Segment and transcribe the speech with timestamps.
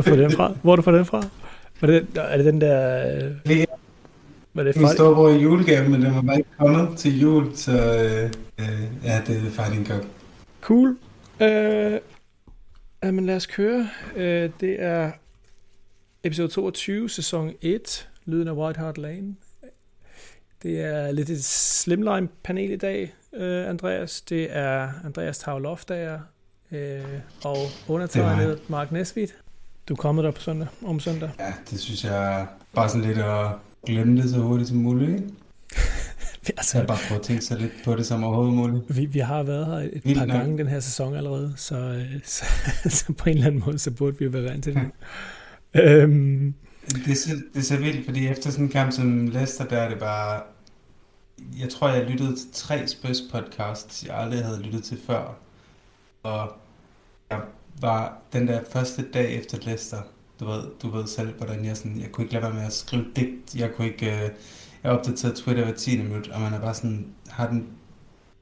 [0.00, 0.52] Du fået den fra?
[0.62, 1.22] Hvor har du fået den fra?
[1.80, 3.06] Var det, er det den der...
[3.16, 3.66] Øh, Det
[4.54, 7.56] var det Min fra, storebror i julegave, men den var bare ikke kommet til jul,
[7.56, 8.30] så øh,
[9.04, 10.06] ja, det er Fighting Cock.
[10.60, 10.96] Cool.
[11.40, 11.98] Øh,
[13.02, 13.88] jamen lad os køre.
[14.16, 15.10] Øh, det er
[16.24, 19.34] episode 22, sæson 1, Lyden af White Hart Lane.
[20.62, 24.20] Det er lidt et slimline panel i dag, øh, Andreas.
[24.20, 26.18] Det er Andreas Tavloftager
[26.72, 27.00] øh,
[27.44, 27.56] og
[27.88, 29.36] undertegnet Mark Nesvit.
[29.88, 31.30] Du er kommet der på søndag, om søndag.
[31.38, 33.46] Ja, det synes jeg bare sådan lidt at
[33.86, 35.10] glemme det så hurtigt som muligt.
[35.10, 35.24] Ikke?
[36.42, 38.96] Så altså, jeg bare prøver at tænke så lidt på det som overhovedet muligt.
[38.96, 40.36] vi, vi har været her et Vildt par nok.
[40.36, 42.44] gange den her sæson allerede, så, øh, så,
[42.88, 44.82] så på en eller anden måde, så burde vi jo være vant til det.
[45.82, 46.54] øhm,
[46.88, 49.76] Det er, så, det er så vildt, fordi efter sådan en kamp som Leicester, der
[49.78, 50.42] er det bare...
[51.60, 55.34] Jeg tror, jeg lyttede til tre Spurs podcasts, jeg aldrig havde lyttet til før.
[56.22, 56.52] Og
[57.30, 57.38] jeg
[57.80, 60.02] var den der første dag efter Leicester,
[60.40, 62.00] du ved, du ved selv, hvordan jeg sådan...
[62.00, 64.24] Jeg kunne ikke lade være med at skrive digt, jeg kunne ikke...
[64.24, 64.30] Øh,
[64.82, 67.06] jeg opdaterede Twitter hver 10 minut, og man er bare sådan...
[67.28, 67.68] Har den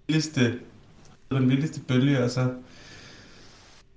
[0.07, 0.59] vildeste...
[1.31, 2.55] Den vildeste bølge, og så...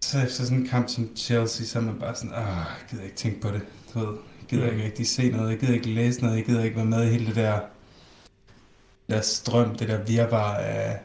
[0.01, 3.03] Så efter sådan en kamp som Chelsea, så er man bare sådan, ah, jeg gider
[3.03, 3.61] ikke tænke på det.
[3.93, 4.07] Du ved,
[4.39, 4.71] jeg gider Mm.
[4.73, 7.09] ikke rigtig se noget, jeg gider ikke læse noget, jeg gider ikke være med i
[7.09, 7.59] hele det der,
[9.09, 10.99] der strøm, det der virvar af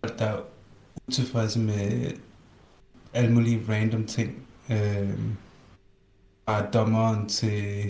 [0.00, 0.40] folk, der er
[1.08, 2.12] utilfredse med
[3.18, 4.46] alle mulige random ting.
[4.70, 5.18] Øh,
[6.44, 7.84] fra dommeren til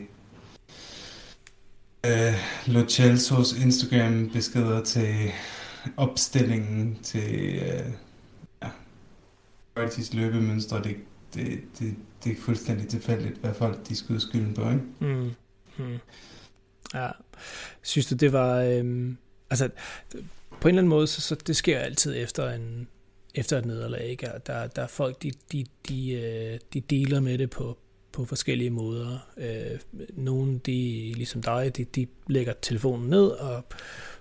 [2.07, 2.35] øh,
[2.67, 5.31] Lo Celsos Instagram beskeder til
[5.97, 7.93] opstillingen til øh,
[8.63, 8.69] ja,
[9.75, 10.83] Brighties løbemønstre.
[10.83, 10.97] Det,
[11.35, 14.83] det, det, det er fuldstændig tilfældigt, hvad folk de skyder skylden på, ikke?
[15.01, 15.31] Mm.
[15.79, 15.99] Mm.
[16.95, 17.09] Ja.
[17.83, 18.61] Synes du, det var...
[18.61, 19.13] Øh,
[19.51, 19.69] altså,
[20.61, 22.89] på en eller anden måde, så, så det sker altid efter en
[23.35, 24.35] efter et nederlag, ikke?
[24.35, 27.79] Og Der, der er folk, de, de, de, øh, de deler med det på,
[28.13, 29.29] på forskellige måder.
[29.37, 29.79] Øh,
[30.13, 33.65] nogle, de, ligesom dig, de, de lægger telefonen ned og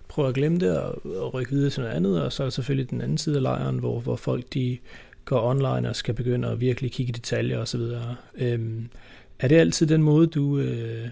[0.08, 2.50] prøver at glemme det og, og rykke videre til noget andet, og så er der
[2.52, 4.78] selvfølgelig den anden side af lejren, hvor, hvor folk de
[5.26, 7.82] går online og skal begynde at virkelig kigge i detaljer osv.
[8.36, 8.90] Øhm,
[9.40, 11.08] er det altid den måde, du øh,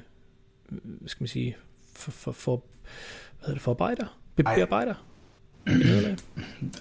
[1.06, 1.58] skal man sige,
[1.94, 4.20] for, for, for, hvad hedder det, forarbejder?
[4.36, 4.56] Be- Ej.
[4.56, 4.94] bearbejder?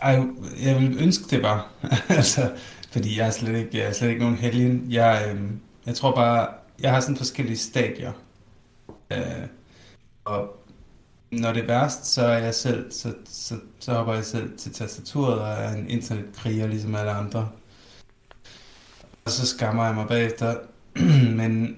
[0.02, 0.26] Ej,
[0.62, 1.62] jeg vil ønske det bare.
[2.18, 2.52] altså,
[2.90, 4.86] fordi jeg er slet ikke, jeg er slet ikke nogen helgen.
[4.90, 5.50] Jeg, øh,
[5.86, 6.48] jeg tror bare,
[6.80, 8.12] jeg har sådan forskellige stadier.
[9.12, 9.46] Øh,
[10.24, 10.64] og
[11.30, 14.72] når det er værst, så er jeg selv, så, så, så hopper jeg selv til
[14.72, 17.48] tastaturet og er en internetkriger, ligesom alle andre.
[19.24, 20.56] Og så skammer jeg mig bagefter.
[21.40, 21.76] Men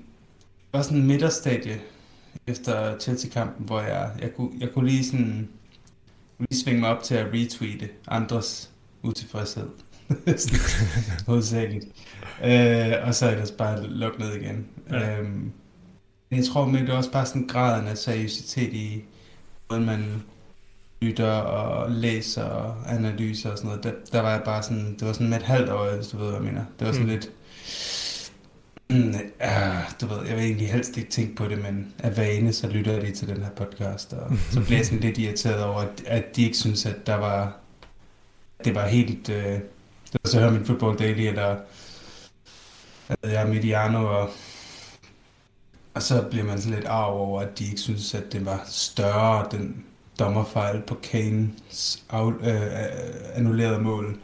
[0.72, 1.80] var sådan en midterstadie
[2.46, 5.48] efter Chelsea-kampen, hvor jeg, jeg, kunne, jeg kunne lige sådan
[6.38, 8.70] lige svinge mig op til at retweete andres
[9.02, 9.68] utilfredshed.
[11.26, 11.86] Hovedsageligt.
[12.44, 14.66] Øh, og så ellers bare lukke ned igen.
[14.90, 15.18] Ja.
[15.18, 15.52] Øhm,
[16.30, 19.04] jeg tror, men det er også bare sådan graden af seriøsitet i,
[19.66, 20.22] hvordan man
[21.02, 23.84] lytter og læser og analyser og sådan noget.
[23.84, 26.16] Der, der var jeg bare sådan, det var sådan med et halvt øje, hvis du
[26.16, 26.64] ved, hvad jeg mener.
[26.78, 27.12] Det var sådan mm.
[27.12, 27.30] lidt,
[28.90, 32.52] mm, ja, du ved, jeg vil egentlig helst ikke tænke på det, men af vane,
[32.52, 35.80] så lytter lige til den her podcast, og så bliver jeg sådan lidt irriteret over,
[35.80, 37.56] at, at de ikke synes, at der var,
[38.64, 39.60] det var helt, øh,
[40.24, 41.56] så hører min Football Daily, eller
[43.22, 44.30] ved jeg, Mediano, og,
[45.94, 48.64] og så bliver man sådan lidt arv over, at de ikke synes, at det var
[48.66, 49.84] større, den
[50.18, 52.62] dommerfejl på Kanes af, øh, øh,
[53.34, 54.18] annullerede mål.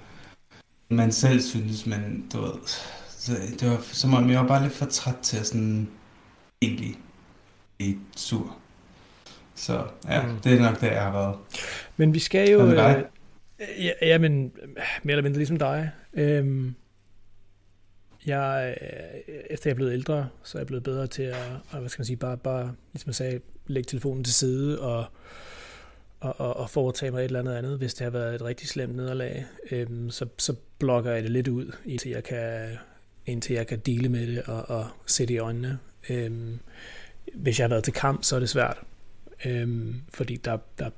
[0.88, 2.52] Man selv synes, men du ved,
[3.22, 5.88] så det var som om, jeg var bare lidt for træt til at sådan
[6.62, 6.94] egentlig
[7.78, 8.56] blive sur.
[9.54, 10.36] Så ja, Mm.
[10.44, 11.36] det er nok det, jeg har været.
[11.96, 12.66] Men vi skal jo...
[12.66, 12.76] Øh,
[13.78, 14.68] ja, ja, men øh,
[15.02, 15.90] mere eller mindre ligesom dig.
[16.14, 16.74] Øhm,
[18.26, 21.36] jeg, øh, efter jeg er blevet ældre, så er jeg blevet bedre til at,
[21.70, 25.04] og hvad skal man sige, bare, bare ligesom jeg sagde, lægge telefonen til side og,
[26.20, 28.68] og, og, og foretage mig et eller andet andet, hvis det har været et rigtig
[28.68, 29.44] slemt nederlag.
[29.70, 32.68] Øhm, så, så blokker jeg det lidt ud, indtil jeg kan,
[33.26, 35.78] indtil jeg kan dele med det og, og se det i øjnene.
[36.10, 36.58] Øhm,
[37.34, 38.76] hvis jeg har været til kamp, så er det svært.
[39.44, 40.90] Øhm, fordi der, der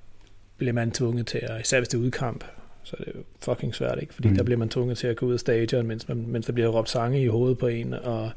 [0.56, 2.44] bliver man tvunget til at, især hvis det er udkamp,
[2.82, 4.14] så er det jo fucking svært, ikke?
[4.14, 4.32] Fordi mm.
[4.32, 4.36] Mm.
[4.36, 6.68] der bliver man tvunget til at gå ud af stadion, mens, man, mens der bliver
[6.68, 8.30] råbt sange i hovedet på en, og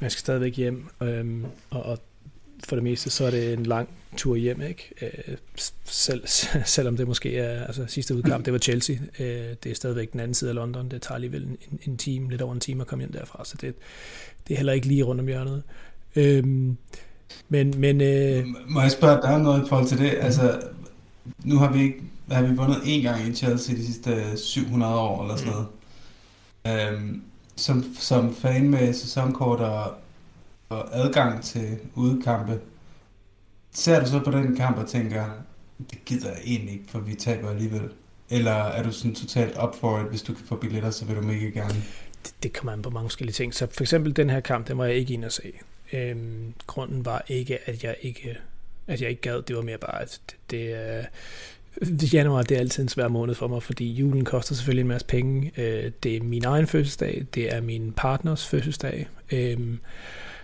[0.00, 0.86] man skal stadigvæk hjem.
[1.02, 1.98] Øhm, og, og
[2.64, 4.92] for det meste, så er det en lang tur hjem, ikke?
[5.02, 5.36] Øh,
[5.84, 6.22] selv,
[6.76, 8.96] selvom det måske er, altså sidste udkamp, det var Chelsea.
[9.18, 10.88] Øh, det er stadigvæk den anden side af London.
[10.88, 13.56] Det tager alligevel en, en time, lidt over en time at komme hjem derfra, så
[13.60, 13.74] det,
[14.48, 15.62] det er heller ikke lige rundt om hjørnet.
[16.16, 16.76] Øhm,
[17.48, 20.14] men, men øh, Må jeg spørge dig om noget i forhold til det?
[20.20, 20.60] Altså,
[21.44, 24.94] nu har vi ikke, har vi vundet én gang i Chelsea de sidste øh, 700
[24.94, 25.66] år eller sådan noget.
[26.66, 27.22] Øhm,
[27.56, 29.94] som, som fan med sæsonkort og,
[30.68, 32.60] og adgang til udkampe,
[33.76, 35.24] ser du så på den kamp og tænker,
[35.90, 37.90] det gider jeg egentlig ikke, for vi taber alligevel?
[38.30, 41.16] Eller er du sådan totalt op for at hvis du kan få billetter, så vil
[41.16, 41.82] du mega gerne?
[42.24, 43.54] Det, det kommer an på mange forskellige ting.
[43.54, 45.52] Så for eksempel den her kamp, den var jeg ikke ind og se.
[45.92, 48.36] Øhm, grunden var ikke, at jeg ikke,
[48.86, 49.42] at jeg ikke gad.
[49.42, 50.20] Det var mere bare, at
[50.50, 50.76] det,
[51.80, 54.82] det, det januar det er altid en svær måned for mig, fordi julen koster selvfølgelig
[54.82, 55.52] en masse penge.
[55.56, 59.08] Øh, det er min egen fødselsdag, det er min partners fødselsdag.
[59.32, 59.78] Øhm,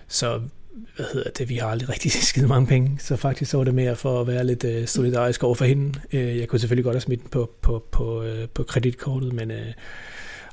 [0.09, 0.41] så
[0.97, 3.75] hvad hedder det, vi har aldrig rigtig skide mange penge, så faktisk så var det
[3.75, 6.01] mere for at være lidt øh, solidarisk over for hende.
[6.13, 9.51] Øh, jeg kunne selvfølgelig godt have smidt den på, på, på, øh, på kreditkortet, men
[9.51, 9.67] øh,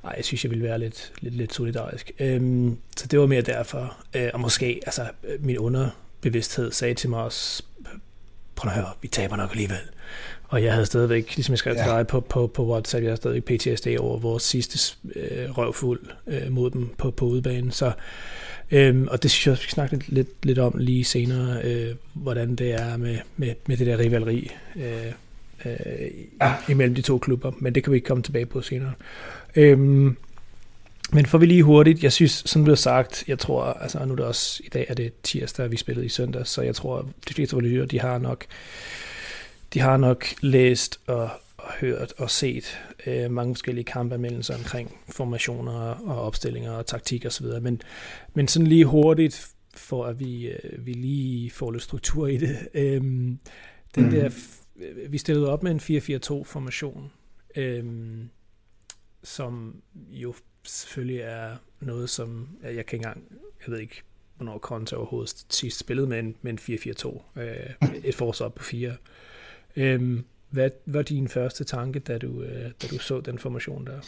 [0.04, 2.12] ej, jeg synes, jeg ville være lidt, lidt, lidt solidarisk.
[2.20, 3.98] Øh, så det var mere derfor.
[4.14, 5.08] Øh, og måske, altså,
[5.40, 7.64] min underbevidsthed sagde til mig også,
[8.56, 9.82] prøv at høre, vi taber nok alligevel.
[10.50, 11.84] Og jeg havde stadigvæk, ligesom jeg skrev ja.
[11.84, 16.00] til dig på, på, på WhatsApp, jeg havde stadigvæk PTSD over vores sidste øh, røvfuld
[16.28, 17.72] øh, mod dem på, på udbanen.
[17.72, 17.92] Så
[18.72, 21.96] Øhm, og det synes jeg, vi skal snakke lidt, lidt, lidt om lige senere, øh,
[22.14, 25.06] hvordan det er med, med, med det der rivaleri øh,
[25.66, 25.74] øh,
[26.42, 26.56] ja.
[26.70, 28.94] imellem de to klubber, men det kan vi ikke komme tilbage på senere.
[29.56, 30.18] Øhm,
[31.12, 34.12] men får vi lige hurtigt, jeg synes, som du har sagt, jeg tror, altså nu
[34.12, 37.10] er det også, i dag er det tirsdag, vi spillede i søndag, så jeg tror,
[37.30, 38.46] de fleste lytter, de har nok,
[39.74, 41.30] de har nok læst og,
[41.64, 47.46] og hørt og set øh, mange forskellige kampanmeldelser omkring formationer og opstillinger og taktik osv.
[47.62, 47.82] Men,
[48.34, 52.58] men sådan lige hurtigt, for at vi, øh, vi lige får lidt struktur i det.
[52.74, 53.02] Øh,
[53.96, 54.10] den mm.
[54.10, 54.30] der,
[55.10, 55.80] vi stillede op med en
[56.42, 57.12] 4-4-2 formation,
[57.56, 57.86] øh,
[59.24, 60.34] som jo
[60.64, 63.24] selvfølgelig er noget, som jeg kan ikke engang,
[63.66, 64.04] jeg ved ikke,
[64.36, 68.96] hvornår Conte overhovedet sidst spillede med en, med en 4-4-2, øh, et forsvar på 4.
[69.76, 74.00] Øhm, hvad var din første tanke, da du, øh, da du så den formation der?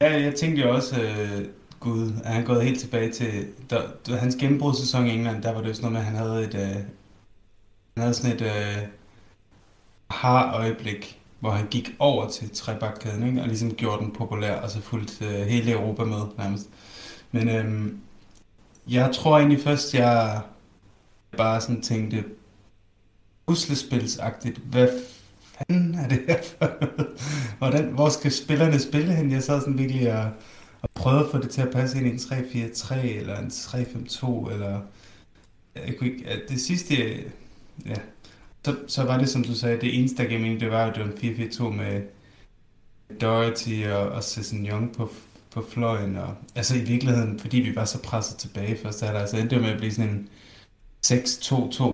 [0.00, 1.48] Ja, jeg tænkte jo også, øh,
[1.80, 5.60] gud, er han gået helt tilbage til, der, der, hans gennembrudssæson i England, der var
[5.60, 6.82] det jo sådan noget med, at han havde et, øh,
[7.94, 8.88] han havde sådan et øh,
[10.10, 13.40] har øjeblik, hvor han gik over til trebakkæden, ikke?
[13.40, 16.68] og ligesom gjorde den populær, og så fulgte øh, hele Europa med nærmest.
[17.32, 17.92] Men øh,
[18.88, 20.40] jeg tror egentlig først, jeg
[21.36, 22.24] bare sådan tænkte,
[23.52, 24.58] puslespilsagtigt.
[24.58, 24.88] Hvad
[25.54, 26.72] fanden er det her for?
[27.58, 29.32] Hvordan, hvor skal spillerne spille hen?
[29.32, 30.30] Jeg sad sådan virkelig og,
[30.82, 34.52] og prøvede at få det til at passe ind i en 3-4-3 eller en 3-5-2
[34.52, 34.80] eller
[35.74, 36.94] jeg kunne ikke, det sidste,
[37.86, 37.94] ja,
[38.64, 40.96] så, så var det som du sagde, det eneste der gav mening, det var at
[40.96, 42.02] det var en 4-4-2 med
[43.20, 45.10] Doherty og, og Sesson Young på,
[45.50, 49.36] på fløjen, og altså i virkeligheden, fordi vi var så presset tilbage først, så altså
[49.36, 50.28] endte det med at blive sådan en
[51.06, 51.91] 6-2-2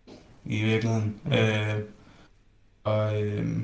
[0.49, 1.21] i virkeligheden.
[1.25, 1.33] Mm.
[1.33, 1.81] Øh,
[2.85, 3.57] og øh,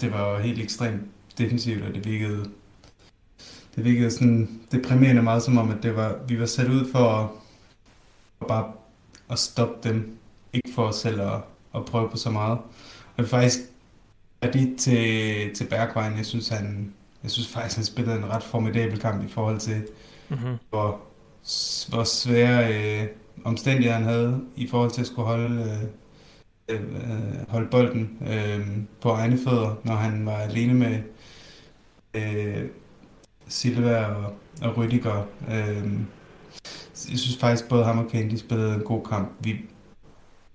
[0.00, 1.02] det var helt ekstremt
[1.38, 2.50] defensivt, og det virkede,
[3.76, 6.98] det virkede sådan deprimerende meget som om, at det var, vi var sat ud for
[6.98, 7.28] at,
[8.40, 8.72] at bare
[9.30, 10.18] at stoppe dem,
[10.52, 11.40] ikke for os selv at,
[11.74, 12.58] at prøve på så meget.
[13.16, 13.58] Og faktisk
[14.40, 18.42] er det til, til Bergvejen, jeg synes, han, jeg synes faktisk, han spillede en ret
[18.42, 19.86] formidabel kamp i forhold til,
[20.28, 20.56] mm-hmm.
[20.70, 21.00] hvor,
[21.88, 23.08] hvor svære øh,
[23.44, 25.88] omstændigheder han havde i forhold til at skulle holde,
[26.68, 28.68] øh, øh, holde bolden øh,
[29.00, 30.98] på egne fødder, når han var alene med
[32.14, 32.64] øh,
[33.48, 35.50] Silva og, og Rüdiger.
[35.50, 35.92] Øh,
[37.10, 39.32] jeg synes faktisk, både ham og Kane, de spillede en god kamp.
[39.40, 39.56] Vi,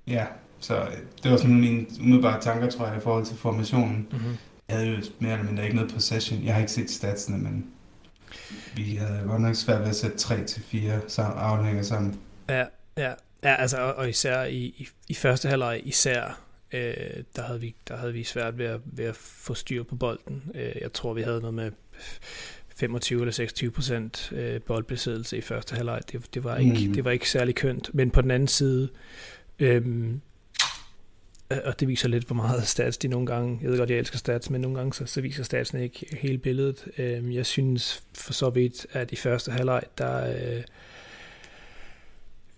[0.07, 0.25] ja,
[0.60, 0.88] så
[1.24, 4.07] det var sådan mine umiddelbare tanker, tror jeg, i forhold til formationen.
[4.12, 4.38] Mm-hmm.
[4.67, 6.43] Jeg havde jo mere eller mindre ikke noget possession.
[6.43, 7.65] Jeg har ikke set statsene, men
[8.75, 12.19] vi havde godt nok svært ved at sætte 3 til 4 afhænger sammen.
[12.49, 12.65] Ja,
[12.97, 13.13] ja,
[13.43, 17.97] ja altså, og især i, i, i første halvleg, især, øh, der, havde vi, der
[17.97, 20.51] havde vi svært ved at, ved at få styr på bolden.
[20.55, 21.71] Øh, jeg tror, vi havde noget med
[22.75, 26.01] 25 eller 26 procent øh, boldbesiddelse i første halvleg.
[26.11, 26.93] Det, det, var ikke, mm.
[26.93, 27.89] det var ikke særlig kønt.
[27.93, 28.89] Men på den anden side,
[29.59, 30.11] øh,
[31.49, 34.17] og det viser lidt, hvor meget stats de nogle gange, jeg ved godt, jeg elsker
[34.17, 36.85] stats, men nogle gange så, så viser statsen ikke hele billedet.
[36.97, 40.63] Øh, jeg synes for så vidt, at i første halvleg, der, øh,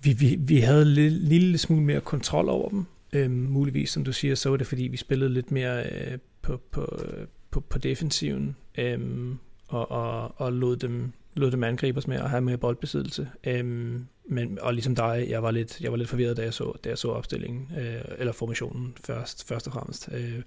[0.02, 2.86] vi, vi, vi havde en lille, lille smule mere kontrol over dem.
[3.14, 6.62] Øhm, muligvis, som du siger, så var det fordi, vi spillede lidt mere øh, på,
[6.72, 7.04] på,
[7.52, 9.38] på, på defensiven øhm,
[9.68, 13.30] og, og, og lod, dem, lod dem angribe os med at have mere boldbesiddelse.
[13.44, 16.78] Øhm, men, og ligesom dig, jeg var lidt, jeg var lidt forvirret, da jeg så,
[16.84, 20.10] da jeg så opstillingen, øh, eller formationen først, først og fremmest.
[20.12, 20.42] Øh,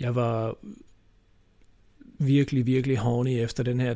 [0.00, 0.56] jeg var
[2.18, 3.94] virkelig, virkelig horny efter den her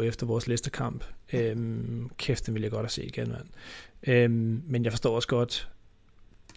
[0.00, 1.04] 3-5-2 efter vores listekamp.
[1.32, 3.46] Øhm, kæft, den vil jeg godt at se igen, mand.
[4.06, 5.68] Øhm, men jeg forstår også godt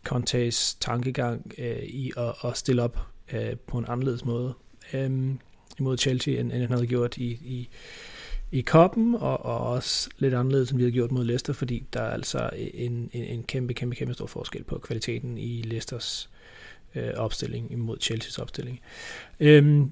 [0.03, 2.99] Contes tankegang øh, i at, at stille op
[3.33, 4.53] øh, på en anderledes måde.
[4.93, 5.39] Øhm,
[5.79, 7.69] imod Chelsea, end, end han havde gjort i, i,
[8.51, 12.01] i koppen, og, og også lidt anderledes, end vi havde gjort mod Leicester, fordi der
[12.01, 16.29] er altså en, en, en kæmpe, kæmpe, kæmpe stor forskel på kvaliteten i Leicesters
[16.95, 18.79] øh, opstilling imod Chelseas opstilling.
[19.39, 19.91] Øhm,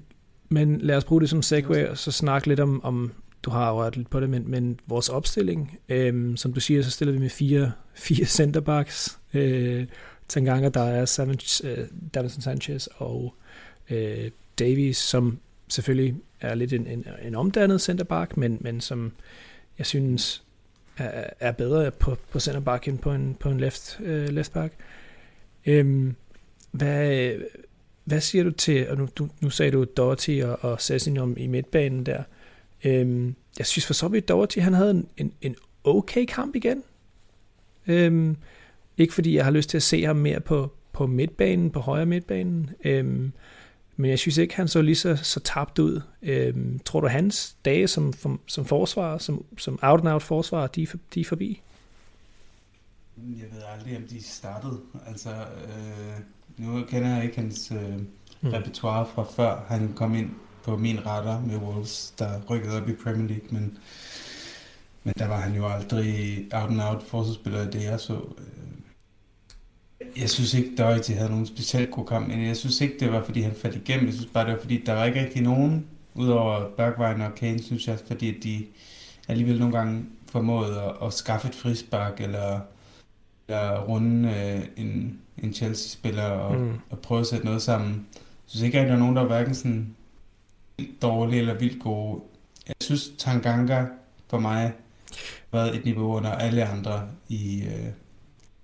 [0.52, 3.72] men lad os bruge det som segue, og så snakke lidt om, om du har
[3.72, 7.18] rørt lidt på det, men, men vores opstilling, øhm, som du siger, så stiller vi
[7.18, 9.18] med fire, fire centerbacks.
[9.34, 9.86] Øh,
[10.28, 13.34] Tanganga, der er Savage, øh, Davison Sanchez og
[13.90, 19.12] øh, Davies, som selvfølgelig er lidt en, en, en omdannet centerback, men, men som
[19.78, 20.42] jeg synes
[20.96, 24.74] er, er bedre på, på centerback end på en, på en left, øh, left back.
[25.66, 26.16] Øhm,
[26.70, 27.32] hvad,
[28.04, 31.46] hvad siger du til, og nu, du, nu sagde du Doherty og, og Sassinum i
[31.46, 32.22] midtbanen der.
[32.84, 36.82] Øhm, jeg synes for så vidt Doherty, han havde en, en, en okay kamp igen.
[37.86, 38.36] Øhm,
[38.98, 42.06] ikke fordi jeg har lyst til at se ham mere på, på midtbanen, på højre
[42.06, 42.70] midtbanen.
[42.84, 43.32] Øhm,
[43.96, 46.00] men jeg synes ikke, han så lige så, så tabt ud.
[46.22, 48.12] Øhm, tror du, hans dage som,
[48.46, 51.62] som forsvarer, som, som out-and-out forsvarer, de, de er forbi?
[53.16, 54.80] Jeg ved aldrig, om de startede.
[55.06, 56.20] Altså, øh,
[56.58, 57.98] nu kender jeg ikke hans øh,
[58.40, 58.50] mm.
[58.50, 60.30] repertoire fra før han kom ind
[60.64, 63.78] på min radar med Wolves, der rykkede op i Premier League, men,
[65.04, 68.20] men der var han jo aldrig out-and-out forsvarsspiller, det jeg så.
[70.16, 73.24] Jeg synes ikke, Doherty havde nogen specielt god kamp, men jeg synes ikke, det var,
[73.24, 74.06] fordi han faldt igennem.
[74.06, 77.62] Jeg synes bare, det var, fordi der var ikke rigtig nogen, udover Bergwijn og Kane,
[77.62, 78.66] synes jeg, fordi de
[79.28, 82.60] alligevel nogle gange formåede at, at skaffe et frispark, eller,
[83.48, 86.78] eller runde øh, en, en Chelsea-spiller og, mm.
[86.90, 88.06] og prøve at sætte noget sammen.
[88.12, 89.96] Jeg synes ikke, at der er nogen, der var hverken sådan
[90.78, 92.20] vildt dårlige eller vildt gode.
[92.68, 93.84] Jeg synes, Tanganga
[94.30, 94.72] for mig har
[95.52, 97.88] været et niveau under alle andre i, øh,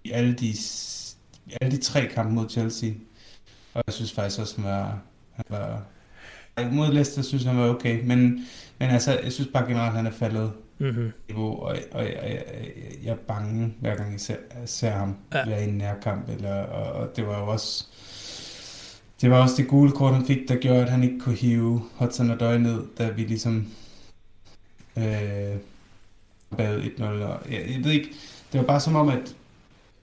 [0.04, 0.54] i alle de
[1.61, 2.90] alle de tre kampe mod Chelsea.
[3.75, 4.99] Og jeg synes faktisk også, han var,
[5.35, 5.82] han var
[6.73, 8.47] mod Leicester synes han var okay, men,
[8.78, 11.12] men altså, jeg synes bare generelt, han er faldet mm-hmm.
[11.28, 12.44] niveau, og, og jeg, jeg,
[13.04, 15.49] jeg, er bange, hver gang jeg ser, ser ham ja.
[15.49, 17.87] være i en nærkamp, eller, og, og det var jo også
[19.20, 21.82] det var også det gule kort, han fik, der gjorde, at han ikke kunne hive
[21.94, 23.66] Hudson og Døj ned, da vi ligesom
[24.97, 25.56] øh,
[26.56, 27.02] bagde 1-0.
[27.02, 28.08] Og jeg, jeg ved ikke,
[28.52, 29.35] det var bare som om, at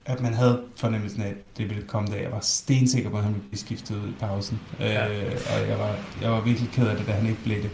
[0.06, 2.16] at man havde fornemmelsen af, at det ville komme der.
[2.16, 4.60] Jeg var stensikker på, at han ville blive skiftet ud i pausen.
[4.80, 5.08] Ja.
[5.08, 7.70] Øh, og jeg var, jeg var virkelig ked af det, da han ikke blev det.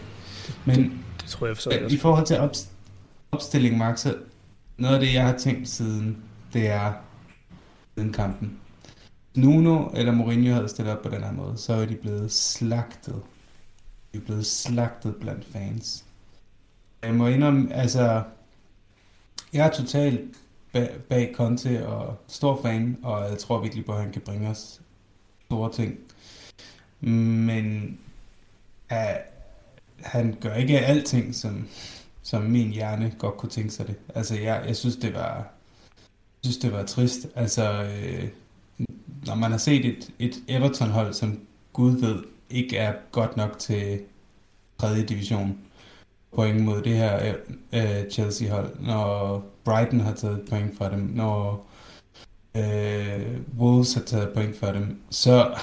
[0.65, 0.91] Men det,
[1.21, 2.51] det tror jeg for så I forhold til op,
[3.33, 4.17] opstilling, Mark, så
[4.77, 6.23] noget af det, jeg har tænkt siden,
[6.53, 6.93] det er
[7.95, 8.59] siden kampen.
[9.35, 13.21] Nuno eller Mourinho havde stillet op på den her måde, så er de blevet slagtet.
[14.13, 16.05] De er blevet slagtet blandt fans.
[17.03, 18.23] Jeg må indrømme, altså,
[19.53, 20.21] jeg er totalt
[20.73, 24.49] bag, bag Conte og stor fan, og jeg tror virkelig på, at han kan bringe
[24.49, 24.81] os
[25.45, 25.97] store ting.
[26.99, 27.97] Men
[28.91, 28.97] uh,
[29.99, 31.67] han gør ikke alting, som,
[32.33, 33.95] som min hjerne godt kunne tænke sig det.
[34.15, 37.27] Altså, jeg, jeg synes, det var, jeg synes, det var trist.
[37.35, 38.27] Altså, øh,
[39.25, 41.39] når man har set et, et Everton-hold, som
[41.73, 44.01] Gud ved, ikke er godt nok til
[44.79, 45.01] 3.
[45.01, 45.57] division,
[46.35, 47.35] point mod det her
[47.71, 51.67] øh, øh, Chelsea-hold, når Brighton har taget point for dem, når
[52.55, 55.55] øh, Wolves har taget point for dem, så,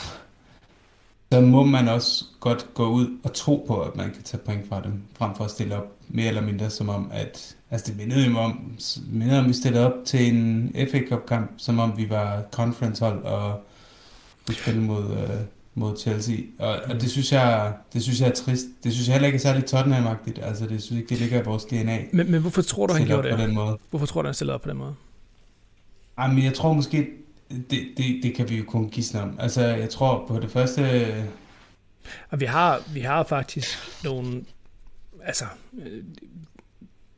[1.33, 4.69] så må man også godt gå ud og tro på, at man kan tage point
[4.69, 7.97] fra dem, frem for at stille op mere eller mindre som om, at altså det
[7.97, 11.93] mindede jo om, mindede om vi stillede op til en FA Cup kamp, som om
[11.97, 13.61] vi var conference hold og
[14.49, 15.19] vi spille mod, uh,
[15.75, 16.37] mod Chelsea.
[16.59, 18.67] Og, og det, synes jeg, det synes jeg er trist.
[18.85, 20.47] Det synes jeg heller ikke er særlig Tottenham-agtigt.
[20.47, 21.99] Altså, det synes ikke, det ligger i vores DNA.
[22.13, 23.37] Men, men hvorfor tror du, han gjorde det?
[23.37, 23.79] På den måde.
[23.91, 24.95] Hvorfor tror du, han stillede op på den måde?
[26.19, 27.07] Jamen, jeg tror måske,
[27.51, 29.37] det, det, det kan vi jo kun gisne om.
[29.41, 31.07] Altså, jeg tror på det første...
[32.31, 33.69] Og vi har, vi har faktisk
[34.05, 34.45] nogle...
[35.23, 35.45] Altså,
[35.79, 36.05] øh,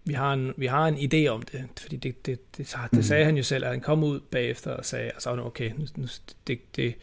[0.04, 3.04] vi har, en, vi har en idé om det, fordi det, det, det, det, det
[3.04, 3.26] sagde mm.
[3.26, 6.06] han jo selv, at han kom ud bagefter og sagde, altså okay, nu, nu,
[6.46, 6.94] det, det,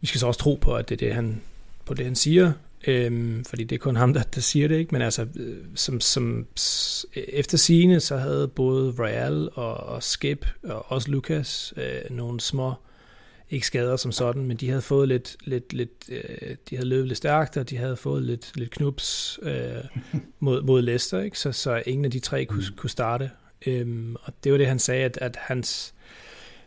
[0.00, 1.42] vi skal så også tro på, at det er det, han,
[1.84, 2.52] på det, han siger,
[2.86, 4.92] øhm, fordi det er kun ham, der, der siger det, ikke?
[4.92, 6.46] men altså, øh, som, som,
[7.14, 12.74] efter sigende, så havde både Real og, og Skip og også Lucas øh, nogle små,
[13.50, 17.08] ikke skader som sådan, men de havde fået lidt, lidt, lidt øh, de havde løbet
[17.08, 19.84] lidt stærkt, og de havde fået lidt, lidt knups øh,
[20.40, 21.38] mod, mod Leicester, ikke?
[21.38, 23.30] Så, så ingen af de tre kunne, kunne starte.
[23.66, 25.94] Øhm, og det var det, han sagde, at, at hans,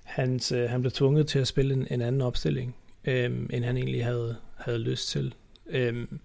[0.03, 3.77] hans, øh, han blev tvunget til at spille en, en anden opstilling øhm, end han
[3.77, 5.33] egentlig havde, havde lyst til.
[5.69, 6.19] Øhm,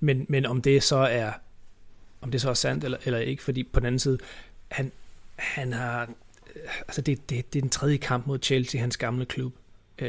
[0.00, 1.32] men, men om det så er
[2.24, 4.18] om det så er sandt eller, eller ikke, fordi på den anden side,
[4.68, 4.92] han,
[5.36, 6.10] han har,
[6.80, 9.54] altså det, det, det er den tredje kamp mod Chelsea, hans gamle klub.
[9.98, 10.08] Øh,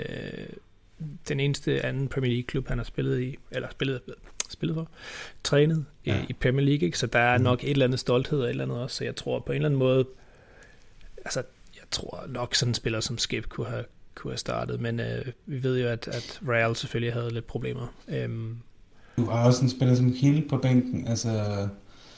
[1.28, 4.02] den eneste anden Premier League-klub, han har spillet i, eller spillet,
[4.50, 4.90] spillet for,
[5.44, 6.22] trænet ja.
[6.22, 6.98] i, i Premier League, ikke?
[6.98, 7.44] så der er mm.
[7.44, 9.56] nok et eller andet stolthed og et eller andet også, så jeg tror på en
[9.56, 10.08] eller anden måde,
[11.18, 11.44] altså
[11.76, 15.26] jeg tror nok sådan en spiller som Skip kunne have, kunne have startet, men øh,
[15.46, 17.94] vi ved jo, at, at Real selvfølgelig havde lidt problemer.
[18.08, 18.58] Øhm,
[19.18, 21.30] du har også en spiller som Hill på bænken, altså...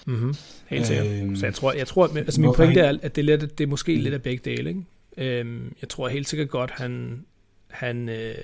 [0.05, 0.35] Mm-hmm,
[0.67, 1.07] helt sikkert.
[1.07, 3.63] Øhm, så jeg tror, jeg tror altså min pointe er, at det er, lidt, det
[3.63, 4.01] er måske mm.
[4.01, 4.69] lidt af begge dele.
[4.69, 4.83] Ikke?
[5.39, 7.25] Øhm, jeg tror helt sikkert godt, han,
[7.67, 8.35] han, øh,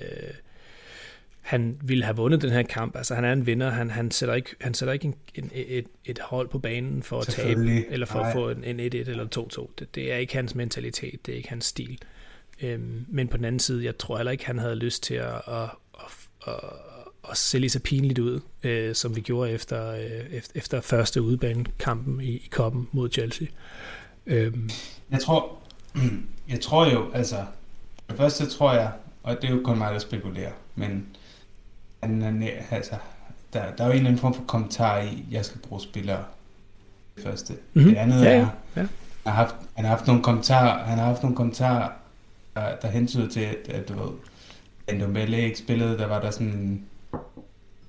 [1.40, 2.96] han ville have vundet den her kamp.
[2.96, 3.70] Altså han er en vinder.
[3.70, 7.20] Han, han sætter ikke, han sætter ikke en, en, et, et hold på banen for
[7.20, 8.28] at tabe, eller for Ej.
[8.28, 9.72] at få en, en 1-1 eller 2-2.
[9.78, 11.98] Det, det er ikke hans mentalitet, det er ikke hans stil.
[12.62, 15.34] Øhm, men på den anden side, jeg tror heller ikke, han havde lyst til at,
[15.34, 16.10] at, at,
[16.46, 16.54] at,
[17.30, 22.20] at se lige så pinligt ud, øh, som vi gjorde efter, øh, efter, første udbanekampen
[22.20, 23.46] i, i koppen mod Chelsea.
[24.26, 24.70] Øhm.
[25.10, 25.58] Jeg tror,
[26.52, 27.44] jeg tror jo, altså,
[28.08, 31.06] det første tror jeg, og det er jo kun mig, der spekulerer, men
[32.02, 32.96] han, altså,
[33.52, 36.24] der, der er jo en eller anden form for kommentar i, jeg skal bruge spillere
[37.16, 37.54] det første.
[37.72, 37.90] Mm-hmm.
[37.90, 38.46] Det andet ja, er, ja.
[38.76, 38.88] Han,
[39.26, 41.90] har haft, han har haft nogle kommentarer, han har haft nogle kommentarer,
[42.54, 44.10] der, der hentyder til, at, at du ved,
[44.94, 46.84] Ndombele ikke spillede, der var der sådan en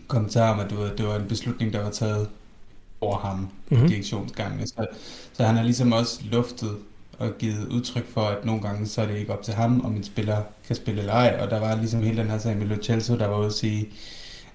[0.08, 2.30] kommentar om, at du ved, det var en beslutning, der var taget
[3.02, 3.88] over ham mm-hmm.
[3.88, 4.68] direktionsgangen.
[4.68, 4.88] Så,
[5.34, 6.78] så han har ligesom også luftet
[7.20, 9.96] og givet udtryk for, at nogle gange så er det ikke op til ham, om
[9.96, 11.38] en spiller kan spille eller ej.
[11.42, 13.54] Og der var ligesom hele den her sag med Lo Celso, der var ude at
[13.54, 13.90] sige,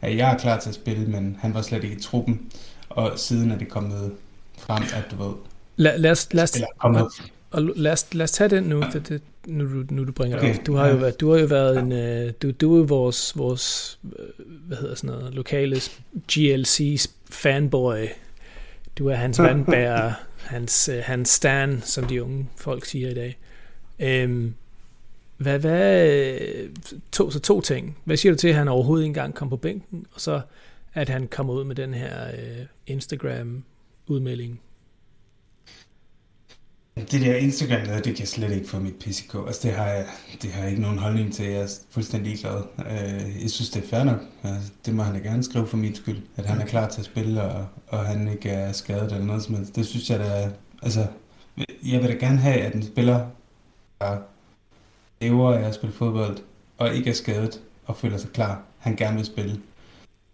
[0.00, 2.50] at jeg er klar til at spille, men han var slet ikke i truppen.
[2.88, 4.12] Og siden er det kommet
[4.58, 5.34] frem, at du ved...
[5.76, 9.23] La, lad, os, lad, os, og, lad, os, lad os tage den nu, det, det,
[9.47, 10.49] nu, du, nu du bringer okay.
[10.49, 10.66] det op.
[10.66, 11.80] Du har jo været, du har jo været ja.
[11.80, 13.99] en, uh, du, du er vores, vores,
[14.42, 15.80] hvad hedder sådan noget, lokale
[16.33, 18.07] GLC fanboy.
[18.99, 20.12] Du er hans vandbærer
[20.51, 23.38] hans, øh, hans stand, som de unge folk siger i dag.
[23.98, 24.55] Øhm,
[25.37, 26.38] hvad, hvad,
[27.12, 27.98] to, så to ting.
[28.05, 30.40] Hvad siger du til, at han overhovedet ikke engang kom på bænken, og så
[30.94, 34.61] at han kommer ud med den her øh, Instagram-udmelding?
[37.10, 39.34] Det der Instagram noget, det kan jeg slet ikke få mit PCK.
[39.46, 40.06] Altså det har jeg,
[40.42, 41.44] det har jeg ikke nogen holdning til.
[41.44, 42.62] Jeg er fuldstændig glad.
[42.78, 44.20] Øh, jeg synes, det er fair nok.
[44.42, 46.18] Altså, det må han da gerne skrive for min skyld.
[46.36, 49.42] At han er klar til at spille, og, og han ikke er skadet eller noget
[49.42, 49.76] som helst.
[49.76, 50.50] Det synes jeg da...
[50.82, 51.06] Altså,
[51.86, 53.26] jeg vil da gerne have, at en spiller,
[54.00, 54.18] der
[55.20, 56.38] lever af at spille fodbold,
[56.78, 59.60] og ikke er skadet, og føler sig klar, han gerne vil spille.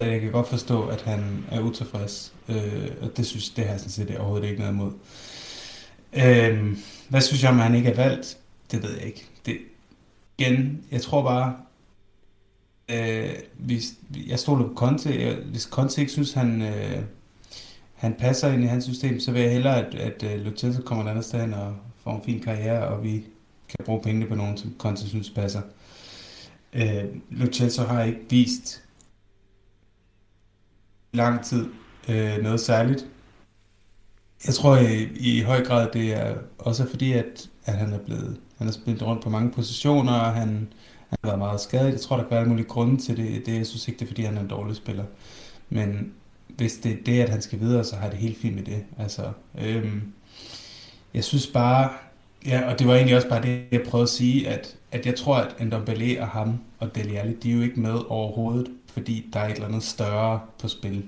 [0.00, 2.32] Så jeg kan godt forstå, at han er utilfreds.
[2.48, 4.92] Øh, og det synes det har jeg sådan set overhovedet ikke noget imod.
[6.16, 8.38] Øhm, hvad synes jeg om, at han ikke er valgt?
[8.70, 9.26] Det ved jeg ikke.
[9.46, 9.58] Det,
[10.38, 11.56] igen, jeg tror bare,
[12.88, 13.94] øh, hvis,
[14.26, 15.26] jeg stoler på Conte.
[15.26, 17.02] Jeg, hvis Conte ikke synes, han, øh,
[17.94, 20.82] han passer ind i hans system, så vil jeg hellere, at, at øh, uh, Lo
[20.82, 23.24] kommer et andet sted hen og får en fin karriere, og vi
[23.68, 25.62] kan bruge pengene på nogen, som Conte synes passer.
[26.72, 27.46] Øh, Lo
[27.88, 28.82] har ikke vist
[31.12, 31.66] lang tid
[32.08, 33.06] øh, noget særligt.
[34.46, 38.36] Jeg tror i, i høj grad, det er også fordi, at, at han er blevet
[38.58, 40.48] han har spillet rundt på mange positioner, og han,
[41.08, 41.92] han har været meget skadet.
[41.92, 43.46] Jeg tror, der kan være alle mulige grunde til det.
[43.46, 43.54] det.
[43.54, 45.04] Jeg synes ikke, det er fordi, han er en dårlig spiller.
[45.68, 46.12] Men
[46.48, 48.84] hvis det er det, at han skal videre, så har det helt fint med det.
[48.98, 49.22] Altså,
[49.58, 50.12] øhm,
[51.14, 51.90] jeg synes bare,
[52.46, 55.14] ja, og det var egentlig også bare det, jeg prøvede at sige, at, at jeg
[55.14, 59.30] tror, at Ndombele og ham og Dele Alli, de er jo ikke med overhovedet, fordi
[59.32, 61.04] der er et eller andet større på spil,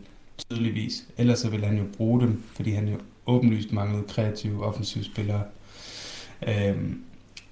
[0.51, 1.05] tydeligvis.
[1.19, 2.97] Ellers så vil han jo bruge dem, fordi han jo
[3.29, 5.43] åbenlyst manglede kreative, offensive spillere.
[6.49, 7.05] Øhm,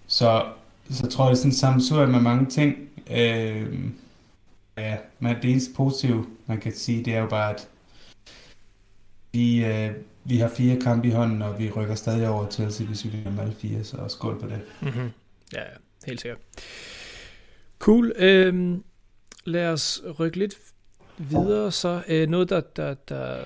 [0.07, 0.47] så,
[0.91, 2.89] så tror jeg, det er sådan sammensurium med mange ting.
[3.11, 3.95] Øhm,
[4.77, 7.69] ja, men det eneste positive, man kan sige, det er jo bare, at
[9.33, 9.91] vi, øh,
[10.25, 13.11] vi har fire kampe i hånden, og vi rykker stadig over til Chelsea, hvis vi
[13.11, 14.61] vinder alle fire, så skål på det.
[14.83, 15.11] Mm-hmm.
[15.53, 15.63] Ja,
[16.07, 16.39] helt sikkert.
[17.79, 18.13] Cool.
[18.17, 18.85] Øhm,
[19.45, 20.55] lad os rykke lidt
[21.19, 22.03] videre så.
[22.09, 23.45] Øh, noget, der, der, der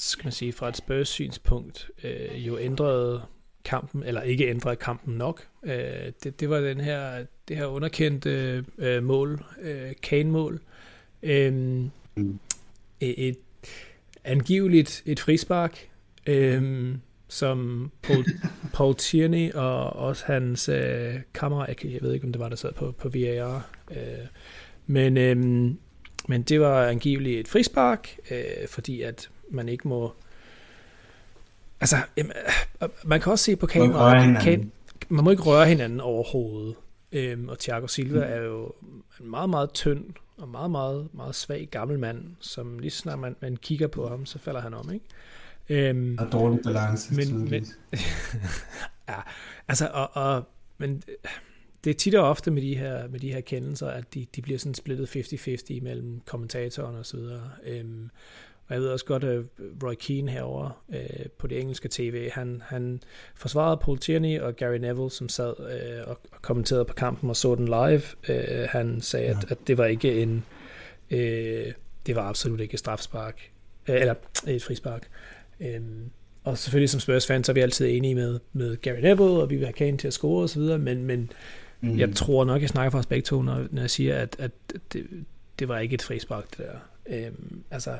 [0.00, 3.22] skal man sige, fra et Spurs synspunkt øh, jo ændrede
[3.64, 5.46] kampen, eller ikke ændrede kampen nok.
[5.62, 10.60] Øh, det, det var den her, det her underkendte øh, mål, øh, Kane-mål.
[11.22, 11.52] Øh,
[12.16, 12.38] mm.
[13.00, 13.38] et,
[14.24, 15.88] angiveligt et frispark,
[16.26, 16.94] øh,
[17.28, 18.24] som Paul,
[18.74, 22.72] Paul Tierney og også hans øh, kammerat, jeg ved ikke, om det var, der sad
[22.72, 24.26] på, på VAR, øh,
[24.86, 25.36] men, øh,
[26.28, 30.12] men det var angiveligt et frispark, øh, fordi at man ikke må...
[31.80, 32.24] Altså, øh,
[33.04, 34.72] man kan også se på kameraet, kan,
[35.08, 36.74] man må ikke røre hinanden overhovedet.
[37.12, 38.32] Øhm, og Thiago Silva mm.
[38.32, 38.72] er jo
[39.20, 40.04] en meget, meget tynd
[40.36, 44.26] og meget, meget, meget svag gammel mand, som lige snart man, man kigger på ham,
[44.26, 45.06] så falder han om, ikke?
[45.68, 47.66] Øhm, og dårlig balance, men, men,
[49.08, 49.20] ja,
[49.68, 51.02] altså, og, og, men
[51.84, 54.42] det er tit og ofte med de her, med de her kendelser, at de, de
[54.42, 57.50] bliver sådan splittet 50-50 mellem kommentatoren og så videre.
[57.66, 58.10] Øhm,
[58.70, 59.44] og jeg ved også godt, at
[59.82, 63.02] Roy Keane herover øh, på det engelske tv, han, han
[63.34, 67.36] forsvarede Paul Tierney og Gary Neville, som sad øh, og, og kommenterede på kampen og
[67.36, 68.02] så den live.
[68.28, 69.36] Øh, han sagde, ja.
[69.36, 70.44] at, at det var ikke en,
[71.10, 71.72] øh,
[72.06, 73.50] det var absolut ikke et strafspark,
[73.88, 74.14] øh, eller
[74.46, 75.08] et frispark.
[75.60, 75.80] Øh,
[76.44, 79.56] og selvfølgelig som Spurs-fans, så er vi altid enige med, med Gary Neville, og vi
[79.56, 81.32] vil have Kane til at score osv., men, men
[81.80, 81.98] mm.
[81.98, 84.50] jeg tror nok, jeg snakker for os begge to, når, når jeg siger, at, at
[84.92, 85.06] det,
[85.58, 86.78] det var ikke et frispark, det der.
[87.10, 87.90] Øhm, altså,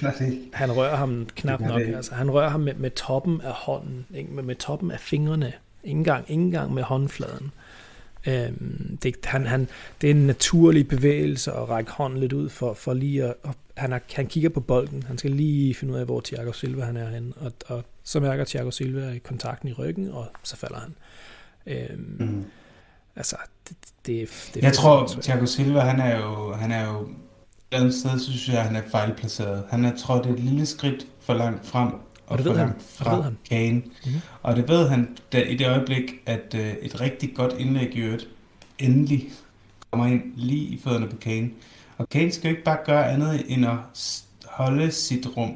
[0.52, 1.80] han rører ham knap nok.
[1.80, 4.32] Altså, han rører ham med, med toppen af hånden, ikke?
[4.32, 5.52] Med, med toppen af fingrene.
[5.84, 7.52] Ingen gang, ingen gang med håndfladen.
[8.26, 9.68] Øhm, det, han, han,
[10.00, 13.34] det er en naturlig bevægelse at række hånden lidt ud for, for lige at...
[13.42, 15.02] Og han, har, han kigger på bolden.
[15.02, 17.32] Han skal lige finde ud af, hvor Thiago Silva han er henne.
[17.36, 20.94] Og, og så mærker Thiago Silva kontakten i ryggen, og så falder han.
[21.66, 22.44] Øhm, mm.
[23.16, 23.36] Altså,
[23.68, 27.08] det, det, det Jeg tror, Thiago Silva, han er jo, han er jo
[27.72, 29.64] andet sted, så synes jeg, at han er fejlplaceret.
[29.70, 32.80] Han er trådt et lille skridt for langt frem, og, og det for langt han.
[32.80, 33.38] fra det han.
[33.48, 33.76] Kane.
[33.76, 34.20] Mm-hmm.
[34.42, 37.98] Og det ved han da, i det øjeblik, at uh, et rigtig godt indlæg i
[37.98, 38.28] øvrigt
[38.78, 39.28] endelig
[39.90, 41.50] kommer ind lige i fødderne på Kane.
[41.98, 43.76] Og Kane skal jo ikke bare gøre andet end at
[44.44, 45.52] holde sit rum.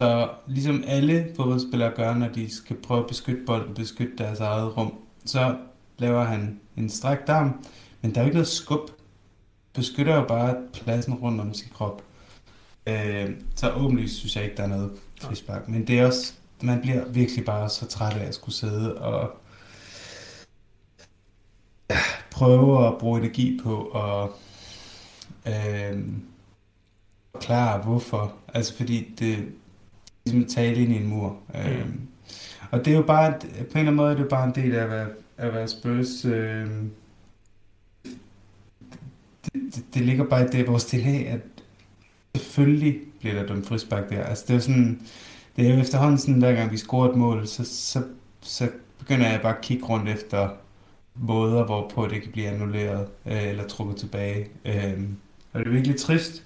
[0.00, 4.76] Så ligesom alle fodboldspillere gør, når de skal prøve at beskytte bolden, beskytte deres eget
[4.76, 4.94] rum,
[5.26, 5.56] så
[5.98, 7.64] laver han en strækt arm,
[8.02, 8.90] men der er jo ikke noget skub
[9.76, 12.02] beskytter jo bare pladsen rundt om sin krop.
[12.86, 15.68] Øh, så åbenlyst synes jeg ikke, der er noget frispark.
[15.68, 19.30] Men det er også, man bliver virkelig bare så træt af at skulle sidde og
[21.90, 21.98] ja,
[22.30, 24.28] prøve at bruge energi på at
[25.46, 26.02] øh,
[27.32, 28.34] forklare hvorfor.
[28.54, 29.48] Altså fordi det
[30.24, 31.36] ligesom at tale ind i en mur.
[31.54, 32.08] Øh, mm.
[32.70, 34.74] Og det er jo bare, på en eller anden måde, det er bare en del
[34.74, 36.66] af at være, at være Spurs øh,
[39.76, 41.40] det, det ligger bare i det vores DNA, at
[42.34, 44.24] selvfølgelig bliver der dømt frispark der.
[44.24, 45.00] Altså det er sådan,
[45.56, 48.02] det er jo efterhånden sådan, hver gang vi scorer et mål, så, så,
[48.40, 50.48] så begynder jeg bare at kigge rundt efter
[51.14, 54.48] måder, hvorpå det kan blive annulleret øh, eller trukket tilbage.
[54.64, 55.00] Øh,
[55.52, 56.42] og det er virkelig trist.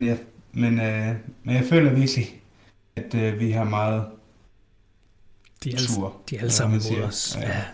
[0.00, 0.16] Ja,
[0.52, 2.40] men, øh, men jeg føler virkelig,
[2.96, 4.04] at øh, vi har meget
[5.64, 6.16] de er tur.
[6.30, 7.38] De er alle sammen mod os.
[7.40, 7.48] Ja.
[7.48, 7.64] ja.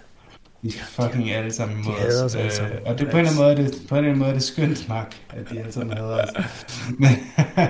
[0.73, 2.35] De er fucking alle sammen imod de os.
[2.35, 2.73] Alle sammen.
[2.73, 4.35] Øh, og det på en eller anden måde, det, på en eller anden måde er
[4.35, 6.31] det skønt, Mark, at de alle sammen hader os.
[6.99, 7.11] men,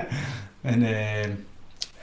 [0.63, 1.29] men øh,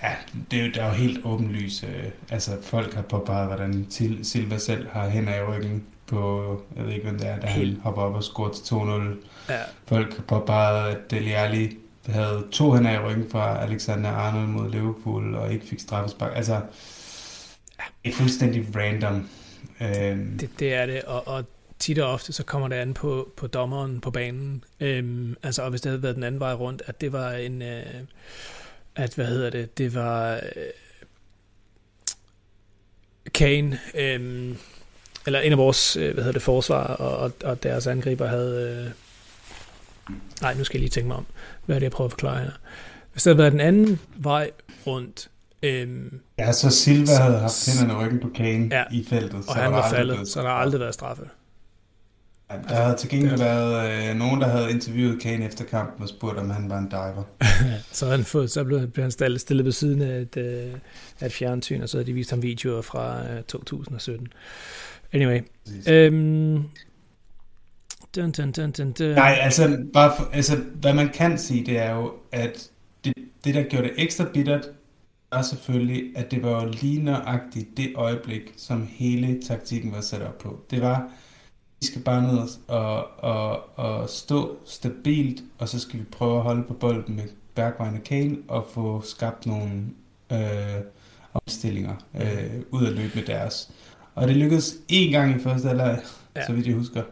[0.02, 0.12] ja,
[0.50, 1.84] det er jo, der er jo helt åbenlyst.
[1.84, 3.86] Øh, altså, folk har påpeget, hvordan
[4.22, 7.72] Silva selv har hænder i ryggen på, jeg ved ikke, hvem det er, der helt.
[7.72, 9.52] han hopper op og scorer til 2-0.
[9.52, 9.60] Ja.
[9.86, 11.76] Folk har påpeget, at Dele Alli
[12.06, 16.32] havde to hænder i ryggen fra Alexander Arnold mod Liverpool, og ikke fik straffespark.
[16.36, 16.60] Altså,
[18.04, 19.28] det er fuldstændig random.
[19.84, 20.38] Øhm.
[20.38, 21.44] Det, det er det, og, og
[21.78, 24.64] tit og ofte så kommer det an på, på dommeren på banen.
[24.80, 27.62] Øhm, altså, og hvis det havde været den anden vej rundt, at det var en...
[27.62, 27.84] Øh,
[28.96, 30.34] at, hvad hedder det, det var...
[30.34, 30.40] Øh,
[33.34, 34.54] Kane, øh,
[35.26, 38.84] eller en af vores, øh, hvad hedder det, forsvar og, og, og deres angriber havde...
[38.86, 38.92] Øh,
[40.40, 41.26] nej, nu skal jeg lige tænke mig om,
[41.66, 42.50] hvad er det, jeg prøver at forklare her.
[43.12, 44.50] Hvis det havde været den anden vej
[44.86, 45.30] rundt,
[45.64, 49.44] Øhm, ja, så Silva så, havde haft hænderne ryggen på Kane ja, i feltet.
[49.44, 50.28] Så og han var faldet, blevet...
[50.28, 51.24] så der har aldrig været straffe.
[52.50, 56.08] Ja, der havde til gengæld været øh, nogen, der havde interviewet Kane efter kampen og
[56.08, 57.22] spurgt, om han var en diver.
[57.92, 60.72] så, han fået, så blev, blev han stillet, stillet ved siden af et, øh,
[61.20, 64.28] af et fjernsyn, og så havde de vist ham videoer fra øh, 2017.
[65.12, 65.40] Anyway.
[65.88, 66.62] Øhm,
[68.16, 69.10] dun, dun, dun, dun, dun.
[69.10, 72.70] Nej, altså, bare for, altså, hvad man kan sige, det er jo, at
[73.04, 74.68] det, det der gjorde det ekstra bittert,
[75.34, 80.22] var selvfølgelig, at det var jo lige nøjagtigt det øjeblik, som hele taktikken var sat
[80.22, 80.60] op på.
[80.70, 81.10] Det var,
[81.80, 86.42] vi skal bare ned og, og, og stå stabilt, og så skal vi prøve at
[86.42, 89.84] holde på bolden med Bergwijn og Kane, og få skabt nogle
[90.32, 90.80] øh,
[91.34, 93.70] omstillinger øh, ud at løbe med deres.
[94.14, 95.96] Og det lykkedes én gang i første alder,
[96.36, 96.46] ja.
[96.46, 97.02] så vidt jeg husker.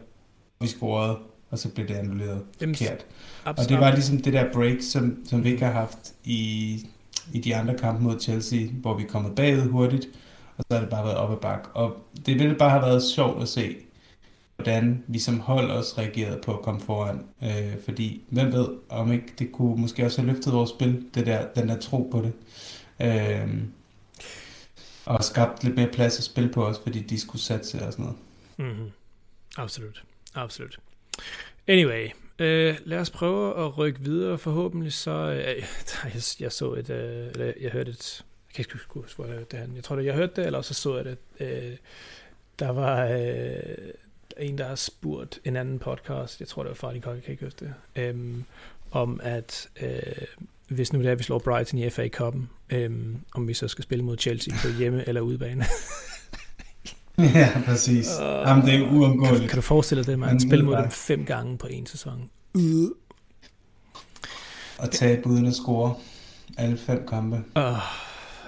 [0.61, 1.17] Vi scorede,
[1.49, 3.05] og så blev det annulleret forkert.
[3.45, 6.87] Og det var ligesom det der break, som, som vi ikke har haft i
[7.33, 10.07] i de andre kampe mod Chelsea, hvor vi er kommet bagud hurtigt,
[10.57, 11.69] og så har det bare været op ad bak.
[11.73, 13.75] Og det ville bare have været sjovt at se,
[14.55, 17.25] hvordan vi som hold også reagerede på at komme foran.
[17.43, 21.25] Øh, fordi hvem ved, om ikke det kunne måske også have løftet vores spil, det
[21.25, 22.33] der, den der tro på det.
[23.01, 23.47] Øh,
[25.05, 28.05] og skabt lidt mere plads at spille på os, fordi de skulle satse og sådan
[28.05, 28.19] noget.
[28.57, 28.91] Mm-hmm.
[29.57, 30.03] Absolut.
[30.35, 30.79] Absolut.
[31.67, 32.09] Anyway,
[32.43, 34.37] Øh, lad os prøve at rykke videre.
[34.37, 35.11] Forhåbentlig så...
[35.11, 35.63] Øh,
[36.03, 36.89] jeg, jeg så et...
[36.89, 38.25] Øh, eller jeg hørte et...
[38.57, 39.67] Jeg kan ikke huske, hvor jeg det her.
[39.75, 41.17] Jeg tror, det, jeg hørte det, eller så så jeg det.
[41.39, 41.77] Øh,
[42.59, 43.07] der var...
[43.07, 43.77] Øh,
[44.37, 47.45] en, der har spurgt en anden podcast, jeg tror det var fra de kan ikke
[47.45, 48.35] huske det, Øh,
[48.91, 50.25] om at øh,
[50.67, 53.67] hvis nu det er, at vi slår Brighton i FA Cup'en, øhm, om vi så
[53.67, 55.65] skal spille mod Chelsea på hjemme- eller udebane.
[57.35, 58.07] ja, præcis.
[58.19, 59.39] Uh, Jamen, det er uundgåeligt.
[59.39, 62.29] Kan, kan du forestille dig det, man spiller mod dem fem gange på en sæson?
[62.53, 62.89] Uh.
[64.77, 65.95] Og tabe uden at score
[66.57, 67.35] alle fem kampe.
[67.35, 67.63] Uh,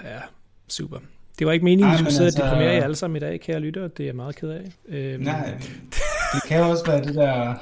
[0.04, 0.20] ja,
[0.68, 0.98] super.
[1.40, 2.44] Det var ikke meningen, at vi skulle sidde altså...
[2.44, 3.88] og deprimere i alle sammen i dag, kære lytter.
[3.88, 4.72] Det er jeg meget ked af.
[4.88, 5.24] Øhm.
[5.24, 5.54] Nej,
[6.34, 7.54] det kan jo også være det der...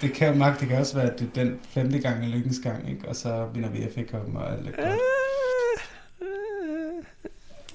[0.00, 2.58] Det kan, Mark, det kan også være, at det er den femte gang i lykkens
[2.62, 3.08] gang, ikke?
[3.08, 4.88] og så vinder vi FA Cup'en og alt det godt.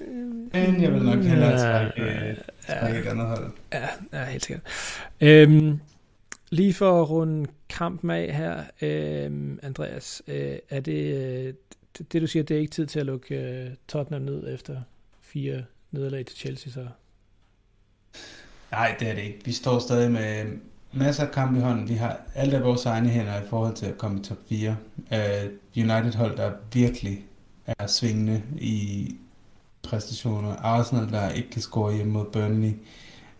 [0.00, 2.36] Men jeg vil nok hellere trække, øh,
[2.80, 3.50] trække et andet hold.
[3.72, 4.62] Ja, ja helt sikkert.
[5.20, 5.80] Øhm,
[6.50, 11.54] lige for at runde kampen af her, øhm, Andreas, øh, er det, øh,
[11.98, 14.80] det, det du siger, det er ikke tid til at lukke øh, Tottenham ned efter
[15.20, 16.86] fire nederlag til Chelsea, så?
[18.70, 19.40] Nej, det er det ikke.
[19.44, 20.44] Vi står stadig med
[20.92, 21.88] masser af kamp i hånden.
[21.88, 24.76] Vi har alt af vores egne hænder i forhold til at komme i top 4.
[24.98, 25.16] Uh,
[25.76, 27.26] United-hold, der virkelig
[27.66, 29.16] er svingende i
[29.88, 30.56] præstationer.
[30.56, 32.72] Arsenal, der ikke kan score hjemme mod Burnley.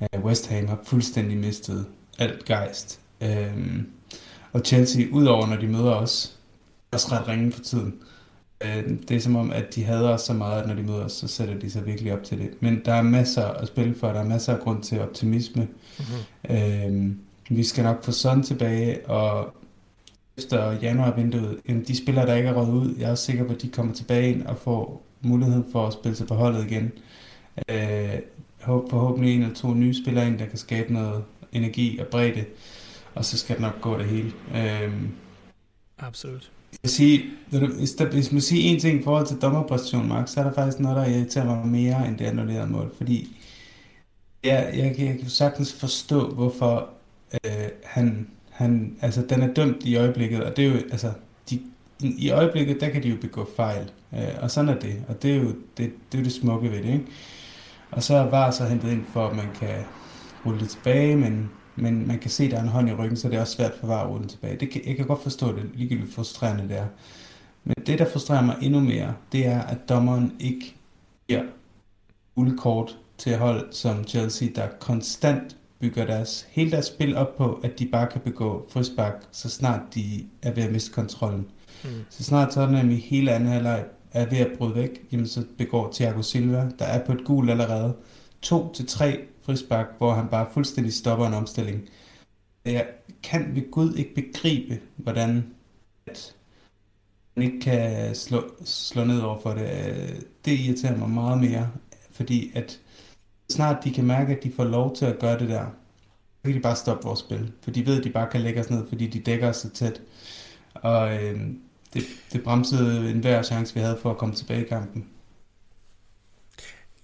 [0.01, 1.87] Uh, West Ham har fuldstændig mistet
[2.19, 3.01] alt gejst.
[3.21, 3.29] Uh,
[4.53, 6.39] og Chelsea, udover når de møder os,
[6.93, 7.95] er også ret ringe for tiden.
[8.61, 11.05] Øh, det er som om, at de hader os så meget, at når de møder
[11.05, 12.51] os, så sætter de sig virkelig op til det.
[12.61, 15.69] Men der er masser at spille for, der er masser af grund til optimisme.
[15.99, 16.57] Mm-hmm.
[16.57, 17.13] Øh,
[17.57, 19.55] vi skal nok få sådan tilbage, og
[20.39, 23.63] efter januarvinduet, de spillere, der ikke er råd ud, jeg er også sikker på, at
[23.63, 26.93] de kommer tilbage ind og får mulighed for at spille sig på holdet igen.
[27.69, 28.19] Øh,
[28.67, 32.45] forhåbentlig en eller to nye spillere ind, der kan skabe noget energi og bredde,
[33.15, 34.33] og så skal det nok gå det hele.
[34.55, 34.93] Øh,
[35.99, 36.51] Absolut.
[36.83, 40.41] Jeg sige, hvis, der, hvis man siger en ting i forhold til dommerpræstationen, Mark, så
[40.41, 42.93] er der faktisk noget, der irriterer mig mere, end det annullerede mål.
[42.97, 43.37] Fordi
[44.45, 46.89] jeg, jeg, jeg kan sagtens forstå, hvorfor
[47.45, 51.13] øh, han, han, altså den er dømt i øjeblikket, og det er jo, altså,
[52.01, 55.33] i øjeblikket, der kan de jo begå fejl, øh, og sådan er det, og det
[55.33, 57.07] er jo det, det, er det smukke ved det, ikke?
[57.91, 59.85] Og så er var så hentet ind for, at man kan
[60.47, 63.17] rulle det tilbage, men men man kan se, at der er en hånd i ryggen,
[63.17, 64.57] så det er også svært for VAR at tilbage.
[64.57, 66.87] Det kan, jeg kan godt forstå det, ligegyldigt frustrerende det er.
[67.65, 70.77] Men det, der frustrerer mig endnu mere, det er, at dommeren ikke
[71.29, 71.43] giver
[72.35, 77.79] guldkort til hold som Chelsea, der konstant bygger deres, hele deres spil op på, at
[77.79, 81.47] de bare kan begå frispark, så snart de er ved at miste kontrollen.
[81.87, 82.05] Mm.
[82.11, 85.93] Så snart Tottenham i hele anden halvleg er ved at bryde væk, jamen så begår
[85.93, 87.97] Thiago Silva, der er på et gul allerede,
[88.43, 91.89] to til tre frisbak, hvor han bare fuldstændig stopper en omstilling.
[92.65, 92.87] Jeg
[93.23, 95.55] kan ved Gud ikke begribe, hvordan
[96.07, 96.35] at
[97.35, 100.27] han ikke kan slå, slå ned over for det.
[100.45, 101.71] Det irriterer mig meget mere,
[102.11, 102.81] fordi at
[103.51, 105.65] snart de kan mærke, at de får lov til at gøre det der,
[106.37, 107.53] så kan de bare stoppe vores spil.
[107.63, 109.71] For de ved, at de bare kan lægge os ned, fordi de dækker os så
[109.71, 110.03] tæt.
[110.75, 111.41] Og øh,
[111.97, 115.09] det, det bremsede enhver chance, vi havde for at komme tilbage i kampen.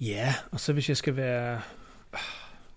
[0.00, 1.61] Ja, og så hvis jeg skal være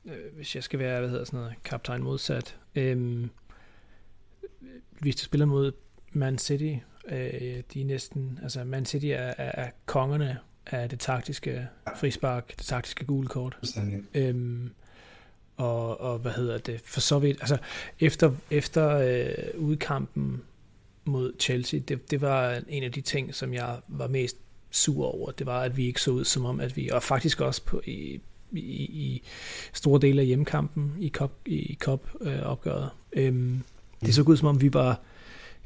[0.06, 3.28] øh, hvis jeg skal være, hvad hedder sådan noget, kaptajn modsat, øh,
[5.00, 5.72] hvis du spiller mod
[6.12, 6.76] Man City,
[7.08, 12.58] øh, de er næsten, altså Man City er, er, er kongerne af det taktiske frispark,
[12.58, 13.58] det taktiske gule kort.
[14.14, 14.72] Øhm,
[15.58, 17.58] og, og hvad hedder det, for så vidt, altså
[18.00, 20.42] efter, efter øh, udkampen
[21.06, 24.38] mod Chelsea, det, det var en af de ting, som jeg var mest
[24.72, 27.42] sur over, det var, at vi ikke så ud som om, at vi, og faktisk
[27.42, 29.24] også på, i, i, i
[29.74, 32.90] store dele af hjemmekampen i cup, i cup øh, opgøret.
[33.14, 33.62] Øhm,
[34.02, 35.02] det så ud som om vi var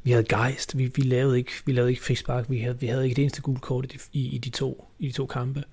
[0.02, 3.04] vi havde gejst, vi, vi lavede ikke vi lavede ikke frispark, vi havde vi havde
[3.04, 5.64] ikke det eneste gule kort i, i, i de to i de to kampe.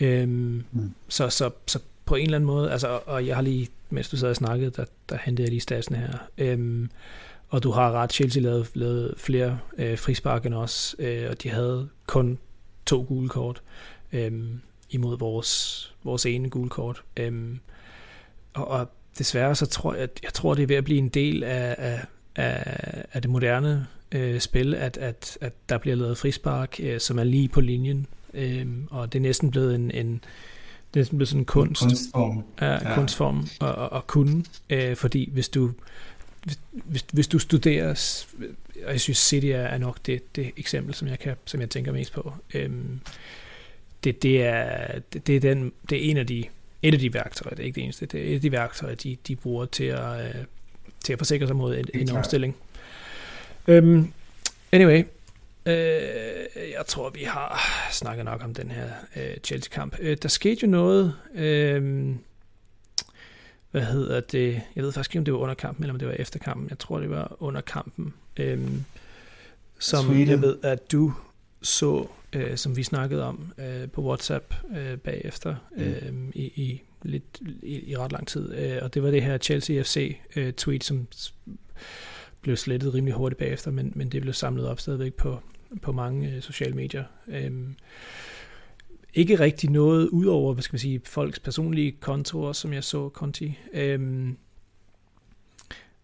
[0.00, 0.94] Øhm, mm.
[1.08, 4.16] så, så, så på en eller anden måde, altså, og jeg har lige, mens du
[4.16, 6.18] sad og snakkede, der, der hentede jeg lige statsene her.
[6.38, 6.90] Øhm,
[7.48, 11.50] og du har ret, Chelsea lavede, lavede flere øh, frispark end os, øh, og de
[11.50, 12.38] havde kun
[12.86, 13.62] to gule kort.
[14.12, 17.02] Øhm, imod vores, vores ene gule kort.
[17.16, 17.58] Øhm,
[18.54, 21.42] og, og desværre så tror jeg, jeg tror, det er ved at blive en del
[21.42, 22.06] af, af,
[22.36, 27.18] af, af det moderne øh, spil, at, at, at der bliver lavet frispark, øh, som
[27.18, 28.06] er lige på linjen.
[28.34, 30.20] Øhm, og det er næsten blevet en, en
[30.94, 31.82] det er næsten blevet sådan en kunst.
[31.82, 32.44] Kunstform.
[32.60, 32.94] Ja, ja.
[32.94, 34.44] kunstform at, at, at kunne.
[34.70, 35.70] Øh, fordi hvis du,
[36.72, 37.88] hvis, hvis du studerer,
[38.84, 41.70] og jeg synes City er, er nok det, det eksempel, som jeg, kan, som jeg
[41.70, 42.34] tænker mest på.
[42.54, 43.00] Øhm,
[44.04, 46.44] det, det, er, det, det, er den, det er en af de,
[46.82, 48.94] et af de værktøjer, det er ikke det eneste, det er et af de værktøjer,
[48.94, 50.44] de, de bruger til at, øh,
[51.04, 52.56] til at forsikre sig mod en, en omstilling.
[53.68, 54.12] Um,
[54.72, 55.04] anyway,
[55.66, 55.74] øh,
[56.54, 57.60] jeg tror, vi har
[57.92, 59.96] snakket nok om den her øh, Chelsea-kamp.
[60.00, 62.14] Øh, der skete jo noget, øh,
[63.76, 66.08] hvad hedder det, jeg ved faktisk ikke, om det var under kampen, eller om det
[66.08, 68.84] var efter kampen, jeg tror, det var under kampen, øhm,
[69.78, 70.28] som Sweden.
[70.28, 71.12] jeg ved, at du
[71.62, 75.82] så, øh, som vi snakkede om øh, på WhatsApp øh, bagefter, mm.
[75.82, 79.38] øh, i, i lidt i, i ret lang tid, øh, og det var det her
[79.38, 81.06] Chelsea FC øh, tweet, som
[82.40, 85.40] blev slettet rimelig hurtigt bagefter, men, men det blev samlet op stadigvæk på,
[85.82, 87.04] på mange øh, sociale medier.
[87.28, 87.52] Øh,
[89.16, 93.08] ikke rigtig noget ud over, hvad skal man sige, folks personlige kontorer, som jeg så
[93.08, 93.58] Conti.
[93.72, 94.36] Øhm,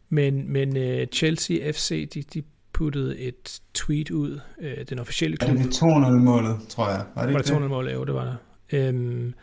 [0.08, 5.56] men men uh, Chelsea FC, de, de puttede et tweet ud, uh, den officielle klub.
[5.56, 7.04] Er det 200-målet, tror jeg?
[7.14, 7.92] Var det, var det 200-målet?
[7.92, 8.36] Jo, det var der.
[8.72, 9.34] Øhm,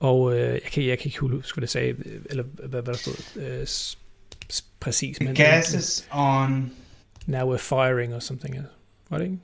[0.00, 1.94] og uh, jeg, kan, jeg kan ikke huske, hvad det sagde,
[2.30, 3.66] eller hvad, hvad der stod uh,
[4.80, 5.16] præcis.
[5.16, 6.72] The gas is on.
[7.26, 8.58] Now we're firing or something.
[9.10, 9.38] Var det ikke?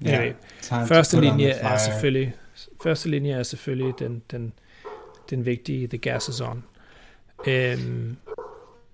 [0.00, 0.32] Um, Anyway,
[0.88, 2.34] første linje er selvfølgelig
[2.82, 4.52] første linje er selvfølgelig den, den,
[5.30, 6.64] den vigtige The Gas is on.
[7.46, 8.16] Øhm,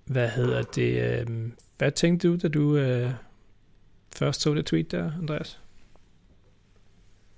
[0.05, 1.19] hvad hedder det?
[1.19, 3.11] Øhm, hvad tænkte du, da du øh,
[4.15, 5.59] først så det tweet der, Andreas?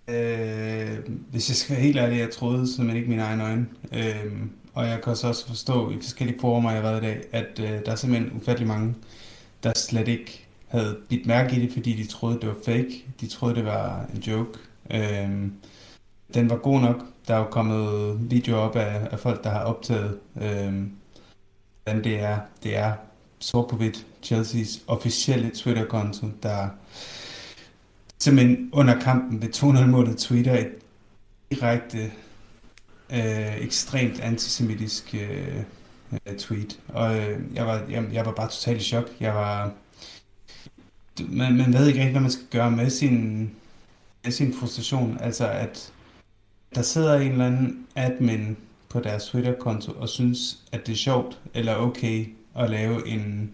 [0.07, 0.99] Øh,
[1.31, 3.67] hvis jeg skal være helt ærlig, jeg troede simpelthen ikke mine egne øjne.
[3.93, 4.33] Øh,
[4.73, 7.85] og jeg kan også forstå i forskellige former, jeg har været i dag, at øh,
[7.85, 8.95] der er simpelthen ufattelig mange,
[9.63, 13.05] der slet ikke havde bidt mærke i det, fordi de troede, det var fake.
[13.21, 14.59] De troede, det var en joke.
[14.91, 15.53] Øhm,
[16.33, 17.05] den var god nok.
[17.27, 20.91] Der er jo kommet videoer op af, af folk, der har optaget, øhm,
[21.83, 22.39] hvordan det er.
[22.63, 22.93] Det er
[23.39, 26.67] sort på hvidt Chelseas officielle Twitter-konto, der
[28.19, 30.71] simpelthen under kampen ved 200 måneder Twitter et
[31.51, 32.11] direkte
[33.09, 35.63] øh, ekstremt antisemitisk øh,
[36.27, 36.79] øh tweet.
[36.87, 39.09] Og øh, jeg, var, jeg, jeg var bare totalt i chok.
[39.19, 39.71] Jeg var
[41.29, 43.49] man, man ved ikke rigtig, hvad man skal gøre med sin,
[44.23, 45.17] med sin frustration.
[45.21, 45.93] Altså at
[46.75, 48.57] der sidder en eller anden admin
[48.89, 52.25] på deres Twitter-konto og synes, at det er sjovt eller okay
[52.55, 53.51] at lave en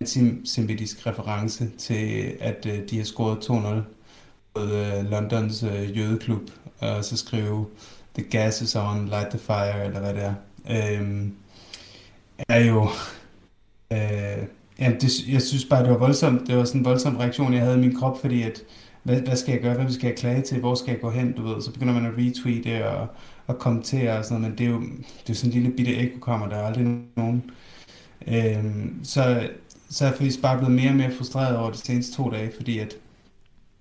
[0.00, 3.50] antisemitisk reference til, at øh, de har scoret 2-0
[4.54, 7.66] på øh, Londons øh, jødeklub, og så skrive
[8.14, 10.34] The gas is on, light the fire, eller hvad det er,
[10.70, 11.34] øhm,
[12.48, 12.88] er jo
[13.92, 14.46] øh,
[14.80, 16.46] Ja, det, jeg synes bare, det var voldsomt.
[16.46, 18.62] Det var sådan en voldsom reaktion, jeg havde i min krop, fordi at,
[19.02, 19.74] hvad, hvad skal jeg gøre?
[19.74, 20.60] Hvem skal jeg klage til?
[20.60, 21.32] Hvor skal jeg gå hen?
[21.32, 23.06] Du ved, så begynder man at retweete og,
[23.46, 24.80] og kommentere og sådan noget, men det er jo,
[25.26, 26.86] det er sådan en lille bitte ekokammer, der er aldrig
[27.16, 27.50] nogen.
[28.28, 29.48] Øhm, så,
[29.90, 32.52] så er jeg faktisk bare blevet mere og mere frustreret over de seneste to dage,
[32.56, 32.96] fordi at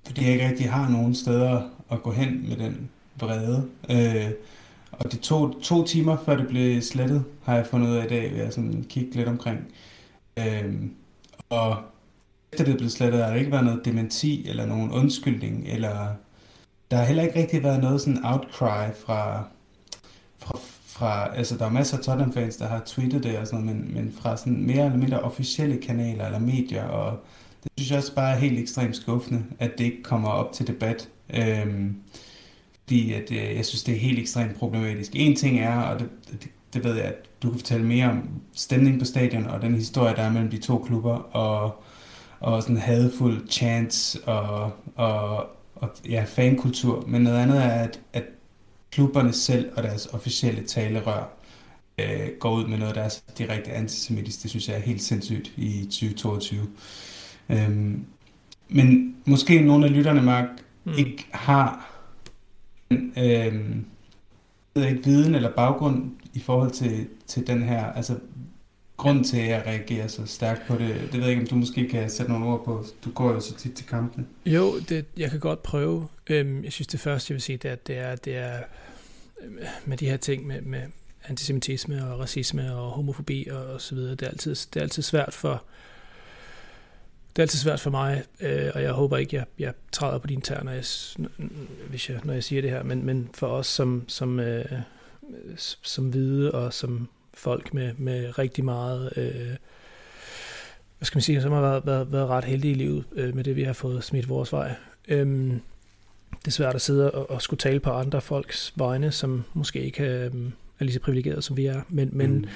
[0.05, 3.69] fordi jeg ikke rigtig har nogen steder at gå hen med den vrede.
[3.91, 4.31] Øh,
[4.91, 8.07] og det to, to timer før det blev slettet, har jeg fundet ud af i
[8.07, 9.59] dag, ved at sådan kigge lidt omkring.
[10.39, 10.95] Øhm,
[11.49, 11.77] og
[12.51, 16.07] efter det er blevet slettet, har der ikke været noget dementi eller nogen undskyldning, eller
[16.91, 19.43] der har heller ikke rigtig været noget sådan outcry fra,
[20.37, 23.81] fra, fra altså der er masser af Tottenham-fans, der har tweetet det og sådan noget,
[23.81, 27.19] men, men fra sådan mere eller mindre officielle kanaler eller medier, og
[27.63, 30.67] det synes jeg også bare er helt ekstremt skuffende, at det ikke kommer op til
[30.67, 31.09] debat.
[31.33, 31.95] Øhm,
[32.83, 35.11] fordi at, øh, jeg synes, det er helt ekstremt problematisk.
[35.15, 38.29] En ting er, og det, det, det ved jeg, at du kan fortælle mere om
[38.53, 41.83] stemning på stadion og den historie, der er mellem de to klubber, og,
[42.39, 47.03] og sådan hadfuld chants og, og, og ja, fankultur.
[47.07, 48.23] Men noget andet er, at, at
[48.91, 51.29] klubberne selv og deres officielle talerør
[51.97, 54.43] øh, går ud med noget, der er direkte antisemitisk.
[54.43, 56.67] Det synes jeg er helt sindssygt i 2022.
[57.49, 58.05] Øhm,
[58.69, 60.47] men måske nogle af lytterne, Mark,
[60.83, 60.93] mm.
[60.97, 61.91] ikke har
[64.75, 68.15] ved ikke, viden eller baggrund i forhold til, til den her, altså
[68.97, 70.95] grund til, at jeg reagerer så stærkt på det.
[71.11, 72.85] Det ved jeg ikke, om du måske kan sætte nogle ord på.
[73.05, 74.25] Du går jo så tit til kampene.
[74.45, 76.07] Jo, det, jeg kan godt prøve.
[76.27, 78.57] Øhm, jeg synes, det første, jeg vil sige, det er, det er, det er
[79.41, 80.81] øhm, med de her ting med, med
[81.27, 84.11] antisemitisme og racisme og homofobi og, og så videre.
[84.11, 85.63] Det er altid, det er altid svært for
[87.35, 90.27] det er altid svært for mig, øh, og jeg håber ikke, jeg, jeg træder på
[90.27, 90.83] dine tær, når jeg,
[91.89, 94.65] hvis jeg, når jeg siger det her, men, men for os som, som, øh,
[95.81, 99.55] som hvide og som folk med, med rigtig meget, øh,
[100.97, 103.43] hvad skal man sige, som har været, været, været ret heldige i livet øh, med
[103.43, 104.75] det, vi har fået smidt vores vej.
[105.07, 105.53] Øh,
[106.31, 109.81] det er svært at sidde og, og skulle tale på andre folks vegne, som måske
[109.81, 110.31] ikke øh,
[110.79, 112.47] er lige så privilegeret, som vi er, men, men, mm.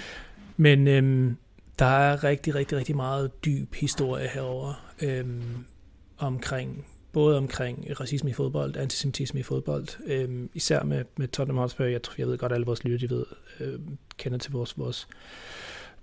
[0.57, 1.33] men øh,
[1.79, 5.65] der er rigtig, rigtig, rigtig meget dyb historie herover øhm,
[6.17, 11.85] omkring både omkring racisme i fodbold, antisemitisme i fodbold, øhm, især med, med Tottenham Hotspur.
[11.85, 13.25] Jeg, tror, jeg ved godt, at alle vores lytter, de ved,
[13.59, 13.79] øh,
[14.17, 15.07] kender til vores, vores,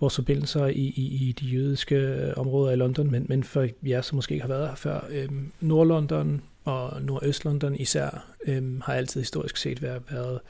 [0.01, 4.01] vores forbindelser i, i, i de jødiske øh, områder i London, men, men for jer,
[4.01, 9.21] som måske ikke har været her før, øhm, Nordlondon og Nordøstlondon især, øhm, har altid
[9.21, 10.41] historisk set været, været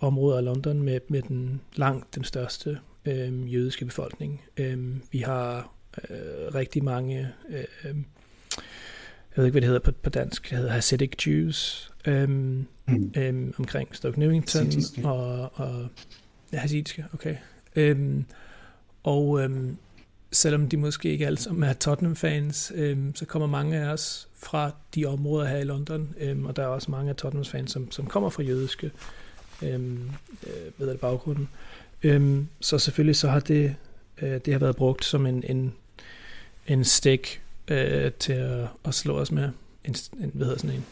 [0.00, 4.42] områder af London med, med den langt den største øh, jødiske befolkning.
[4.56, 5.72] Øh, vi har
[6.10, 7.64] øh, rigtig mange, øh,
[9.36, 12.66] jeg ved ikke, hvad det hedder på, på dansk, det hedder Hasidic Jews, øh, mm.
[13.16, 14.72] øh, omkring Stoke Newington
[15.04, 15.88] og, og
[16.52, 17.36] ja, hasidiske, okay.
[17.76, 18.22] Øh,
[19.02, 19.70] og øh,
[20.32, 24.70] selvom de måske ikke alle sammen er Tottenham-fans, øh, så kommer mange af os fra
[24.94, 28.06] de områder her i London, øh, og der er også mange af Tottenham-fans, som, som
[28.06, 28.90] kommer fra jødiske
[29.62, 30.00] øh,
[30.78, 31.48] ved det baggrunden.
[32.02, 33.74] Øh, så selvfølgelig så har det,
[34.22, 35.72] øh, det har været brugt som en, en,
[36.66, 39.50] en stik øh, til at, at slå os med.
[39.84, 40.84] En, en, hvad hedder sådan en?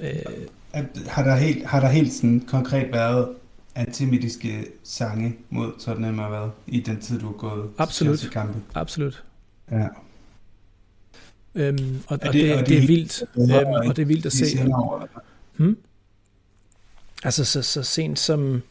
[0.00, 3.28] Øh, har der helt, har der helt sådan konkret været
[3.74, 8.18] antisemitiske sange mod Tottenham har været i den tid, du har gået Absolut.
[8.18, 8.60] til kampe?
[8.74, 9.24] Absolut.
[9.70, 9.86] Ja.
[11.54, 13.22] Øhm, og, og, det, det, og det er vildt.
[13.36, 14.46] Øhm, og det er vildt at se.
[15.56, 15.78] Hmm?
[17.24, 18.62] Altså så, så sent som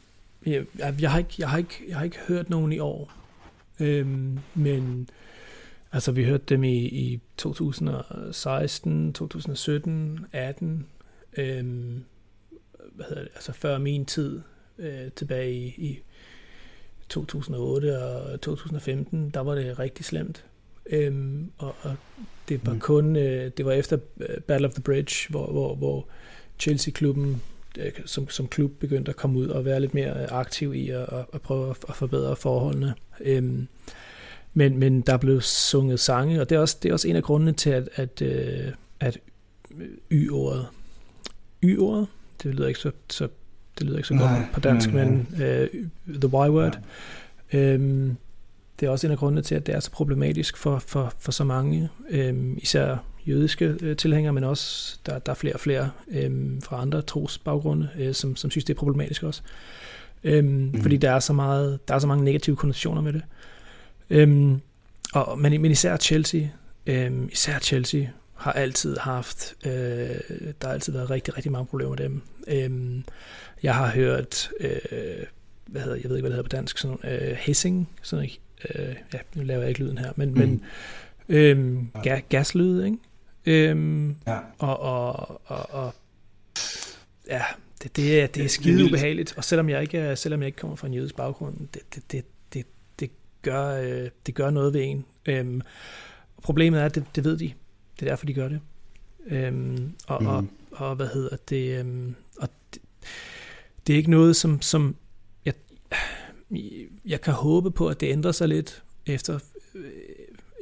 [0.45, 0.65] jeg,
[1.01, 3.13] jeg, har ikke, jeg, har ikke, jeg har ikke hørt nogen i år,
[3.79, 5.09] øhm, men
[5.91, 10.85] altså vi hørte dem i, i 2016, 2017, 18,
[11.37, 12.03] øhm,
[12.91, 14.41] hvad hedder det, altså før min tid,
[14.77, 15.99] øh, tilbage i, i
[17.09, 20.45] 2008 og 2015, der var det rigtig slemt.
[20.85, 21.95] Øhm, og, og
[22.49, 22.79] det var mm.
[22.79, 26.07] kun, øh, det var efter øh, Battle of the Bridge, hvor, hvor, hvor
[26.59, 27.41] Chelsea-klubben
[28.05, 31.41] som, som klub begyndte at komme ud og være lidt mere aktiv i at, at
[31.41, 32.93] prøve at forbedre forholdene.
[33.19, 33.67] Øhm,
[34.53, 37.23] men, men der blev sunget sange, og det er også, det er også en af
[37.23, 39.17] grundene til, at, at, øh, at
[40.11, 40.67] Y-ordet,
[41.63, 42.07] Y-ordet,
[42.43, 43.27] det lyder ikke så, så
[43.79, 45.13] det lyder ikke så nej, godt på dansk, nej, nej.
[45.13, 46.79] men uh, the Y-word.
[47.53, 48.17] Øhm,
[48.79, 51.31] det er også en af grundene til, at det er så problematisk for, for, for
[51.31, 52.97] så mange, øhm, især
[53.27, 57.89] jødiske øh, tilhængere, men også der, der er flere og flere øhm, fra andre trosbaggrunde,
[57.99, 59.41] øh, som, som synes, det er problematisk også.
[60.23, 60.81] Øhm, mm.
[60.81, 63.21] Fordi der er, så meget, der er så mange negative konnotationer med det.
[64.09, 64.61] Øhm,
[65.13, 66.41] og, men, men især Chelsea,
[66.87, 69.71] øhm, især Chelsea har altid haft, øh,
[70.61, 72.21] der har altid været rigtig, rigtig mange problemer med dem.
[72.47, 73.03] Øhm,
[73.63, 74.69] jeg har hørt, øh,
[75.65, 78.29] hvad hedder, jeg ved ikke, hvad det hedder på dansk, sådan øh, hissing, sådan
[78.75, 80.37] øh, ja, nu laver jeg ikke lyden her, men, mm.
[80.37, 80.63] men
[81.29, 82.97] øh, ga, gaslyd, ikke?
[83.45, 84.39] Øhm, ja.
[84.59, 85.93] Og, og, og, og
[87.27, 87.43] ja,
[87.83, 90.75] det, det, er, det er skide ubehageligt, og selvom jeg ikke, selvom jeg ikke kommer
[90.75, 92.65] fra en jødisk baggrund, det, det, det, det,
[92.99, 93.11] det,
[93.41, 95.05] gør, øh, det gør noget ved en.
[95.25, 95.61] Øhm,
[96.43, 97.53] problemet er, at det, det ved de.
[97.99, 98.59] Det er derfor, de gør det.
[99.25, 100.27] Øhm, og, mm.
[100.27, 101.79] og, og hvad hedder det?
[101.79, 102.81] Øhm, og det,
[103.87, 104.95] det er ikke noget, som, som
[105.45, 105.53] jeg,
[107.05, 109.39] jeg kan håbe på, at det ændrer sig lidt efter,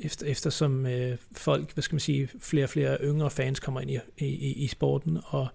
[0.01, 3.91] efter eftersom øh, folk, hvad skal man sige, flere og flere yngre fans kommer ind
[3.91, 5.47] i, i, i sporten, og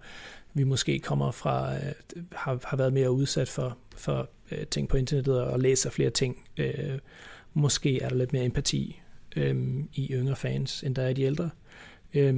[0.53, 1.93] vi måske kommer fra, øh,
[2.31, 6.43] har, har været mere udsat for, for øh, ting på internettet og læser flere ting.
[6.57, 6.99] Øh,
[7.53, 9.01] måske er der lidt mere empati
[9.35, 9.55] øh,
[9.93, 11.49] i yngre fans, end der er i de ældre.
[12.13, 12.35] Øh,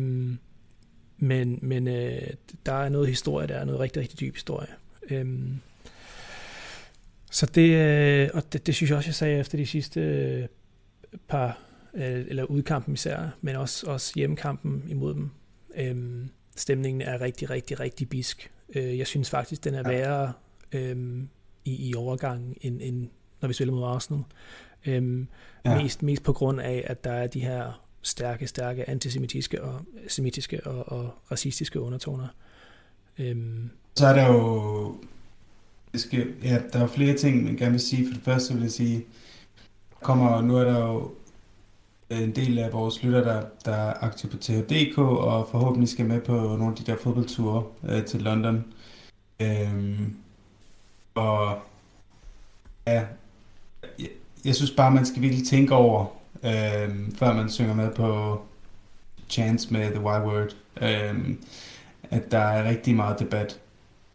[1.18, 2.30] men men øh,
[2.66, 4.68] der er noget historie, der er noget rigtig, rigtig dyb historie.
[5.10, 5.26] Øh,
[7.32, 10.48] så det, øh, og det, det synes jeg også, jeg sagde efter de sidste øh,
[11.28, 11.60] par,
[11.98, 15.30] øh, eller udkampen især, men også, også hjemmekampen imod dem.
[15.76, 18.52] Øhm, stemningen er rigtig, rigtig, rigtig bisk.
[18.76, 20.34] Øh, jeg synes faktisk, den er værre
[20.72, 21.30] øhm,
[21.66, 23.08] i, i overgangen, end, end
[23.42, 24.24] når vi spiller mod Arsenal.
[24.86, 25.28] Øhm,
[25.66, 25.82] ja.
[25.82, 30.68] mest, mest på grund af, at der er de her stærke, stærke antisemitiske og semitiske
[30.68, 32.28] og, og racistiske undertoner.
[33.20, 34.96] Øhm, så er der jo...
[35.92, 38.08] Det skal, ja, der er flere ting, man gerne vil sige.
[38.08, 39.06] For det første vil jeg sige,
[40.02, 41.12] kommer, nu er der jo
[42.10, 46.06] Øh, en del af vores lytter, der, der er aktive på THDK, og forhåbentlig skal
[46.06, 48.66] med på nogle af de der fodboldture øh, til London.
[49.40, 50.16] Øhm,
[51.16, 51.60] og
[52.88, 53.06] ja,
[54.00, 54.10] jeg,
[54.46, 56.06] jeg synes bare, man skal virkelig tænke over,
[56.44, 58.42] øh, før man synger med på
[59.30, 61.36] Chance med The Y Word, øh,
[62.04, 63.60] at der er rigtig meget debat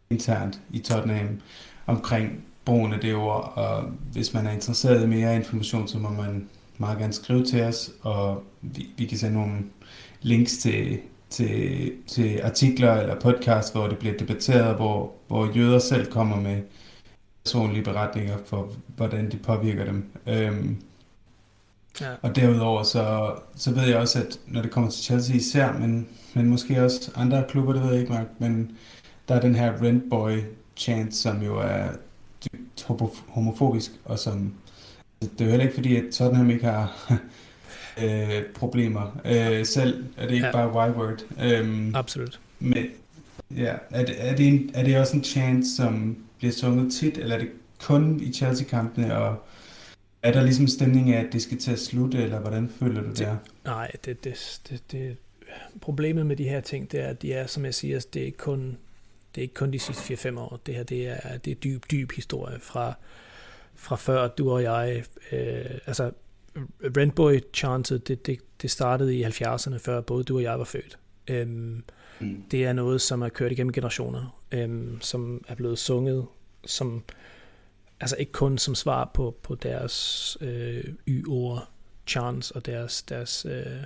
[0.09, 1.41] internt i Tottenham
[1.85, 6.09] omkring brugen af det ord, og hvis man er interesseret i mere information, så må
[6.09, 9.59] man meget gerne skrive til os, og vi, vi kan sende nogle
[10.21, 10.99] links til,
[11.29, 16.61] til, til artikler eller podcast, hvor det bliver debatteret, hvor, hvor jøder selv kommer med
[17.43, 20.11] personlige beretninger for, hvordan det påvirker dem.
[20.27, 20.77] Øhm,
[22.01, 22.09] ja.
[22.21, 26.07] Og derudover så, så ved jeg også, at når det kommer til Chelsea især, men,
[26.33, 28.71] men måske også andre klubber, det ved jeg ikke, Mark, men
[29.27, 30.39] der er den her Rentboy
[30.77, 31.87] chant, som jo er
[32.43, 32.87] dybt
[33.27, 34.53] homofobisk, og som
[35.25, 36.91] det er jo heller ikke fordi, at Tottenham ikke har
[38.03, 40.05] øh, problemer øh, selv.
[40.17, 40.51] Er det ikke ja.
[40.51, 41.25] bare Y-word?
[41.43, 42.39] Øhm, Absolut.
[42.59, 42.85] Men,
[43.55, 47.17] ja, er det, er, det en, er det også en chant, som bliver sunget tit,
[47.17, 47.49] eller er det
[47.81, 49.45] kun i Chelsea-kampene, og
[50.23, 53.09] er der ligesom stemning af, at det skal til at slutte, eller hvordan føler du
[53.09, 53.17] det?
[53.17, 55.17] det nej, det, det, det, det,
[55.81, 58.25] problemet med de her ting, det er, at de er, som jeg siger, det er
[58.25, 58.77] ikke kun,
[59.35, 60.59] det er ikke kun de sidste 4-5 år.
[60.65, 62.93] Det her, det er, det er dyb, dyb historie fra,
[63.75, 66.11] fra før du og jeg, øh, altså
[66.97, 70.97] Rentboy chantet, det, det, det startede i 70'erne, før både du og jeg var født.
[71.27, 71.83] Øhm,
[72.19, 72.43] mm.
[72.51, 76.27] Det er noget, som er kørt igennem generationer, øhm, som er blevet sunget,
[76.65, 77.03] som
[77.99, 81.67] altså ikke kun som svar på, på deres øh, y-ord,
[82.07, 83.83] chants og deres, deres øh,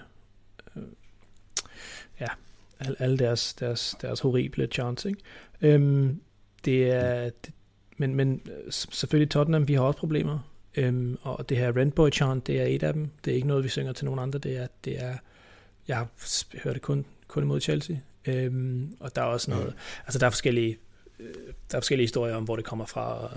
[0.75, 0.83] øh,
[2.19, 2.27] ja,
[2.79, 5.19] alle, deres, deres, deres horrible chants, ikke?
[5.61, 6.21] Øhm,
[6.65, 7.53] det er, det,
[7.97, 10.39] men, men selvfølgelig Tottenham, vi har også problemer,
[10.75, 13.09] øhm, og det her Rentboy chant, det er et af dem.
[13.25, 15.15] Det er ikke noget, vi synger til nogen andre, det er, det er
[15.87, 16.07] jeg har
[16.63, 17.95] hørt det kun, kun imod Chelsea,
[18.25, 19.73] øhm, og der er også noget,
[20.05, 20.77] altså der er forskellige
[21.19, 21.33] Øh,
[21.71, 23.29] der er forskellige historier om, hvor det kommer fra.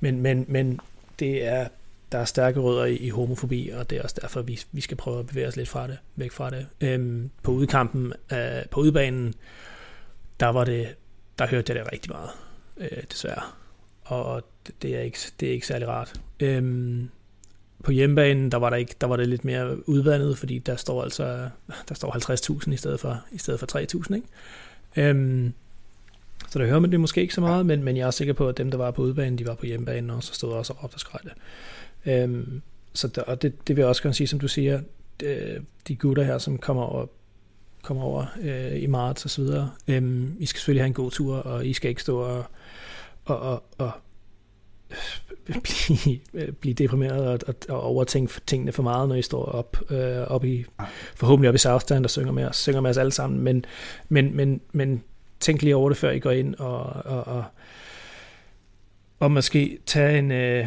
[0.00, 0.80] Men, men, men
[1.18, 1.68] det er,
[2.12, 4.96] der er stærke rødder i, i homofobi, og det er også derfor, vi, vi skal
[4.96, 6.66] prøve at bevæge os lidt fra det, væk fra det.
[6.80, 9.34] Øhm, på udkampen, øh, på udbanen,
[10.40, 10.94] der var det,
[11.38, 12.30] der hørte jeg det rigtig meget,
[12.76, 13.42] øh, desværre.
[14.06, 14.42] Og
[14.82, 16.20] det, er ikke, det er ikke særlig rart.
[16.40, 17.08] Øhm,
[17.84, 21.02] på hjemmebanen, der var, der, ikke, der var det lidt mere udvandet, fordi der står
[21.02, 21.48] altså
[21.88, 24.28] der står 50.000 i stedet for, i stedet for 3.000, ikke?
[24.96, 25.52] Øhm,
[26.48, 28.48] så der hører man det måske ikke så meget, men, men jeg er sikker på,
[28.48, 30.84] at dem, der var på udbanen, de var på hjemmebanen, og så stod også og
[30.84, 31.32] råbte og skreg det.
[32.12, 34.80] Øhm, så der, og det, det vil jeg også gerne sige, som du siger,
[35.20, 37.06] de, de gutter her, som kommer over,
[37.82, 41.10] kommer over øh, i marts og så videre, øhm, I skal selvfølgelig have en god
[41.10, 42.44] tur, og I skal ikke stå og,
[43.26, 43.90] og, og, og
[45.62, 46.20] blive,
[46.60, 50.44] blive deprimeret og, og, og overtænke tingene for meget, når I står op, øh, op
[50.44, 50.64] i,
[51.14, 53.64] forhåbentlig op i Southstand og synger med os, synger med os alle sammen, men,
[54.08, 55.02] men, men, men
[55.40, 57.44] tænk lige over det, før I går ind, og, og, og,
[59.18, 60.66] og måske tage en, øh,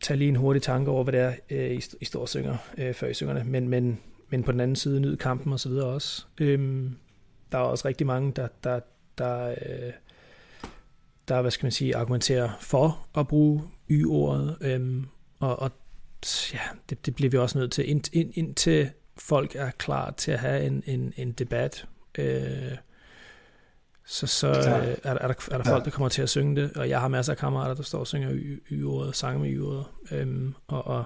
[0.00, 2.56] tage lige en hurtig tanke over, hvad det er, øh, I, I står og synger,
[2.78, 5.60] øh, før I synger det, men, men, men på den anden side nyd kampen og
[5.60, 6.26] så videre også.
[6.40, 6.96] Øhm,
[7.52, 8.80] der er også rigtig mange, der, der,
[9.18, 9.92] der, øh,
[11.28, 15.06] der hvad skal man sige, argumenterer for at bruge y-ordet, øhm,
[15.40, 15.70] og, og
[16.52, 16.60] ja,
[16.90, 20.38] det, det bliver vi også nødt til, ind, ind, indtil folk er klar til at
[20.38, 21.86] have en, en, en debat,
[22.18, 22.76] øh,
[24.06, 26.62] så, så øh, er, der, er, der, er der folk, der kommer til at synge
[26.62, 28.30] det, og jeg har masser af kammerater, der står og synger
[28.70, 31.04] y-ordet, sange med y-ordet, øhm, og, og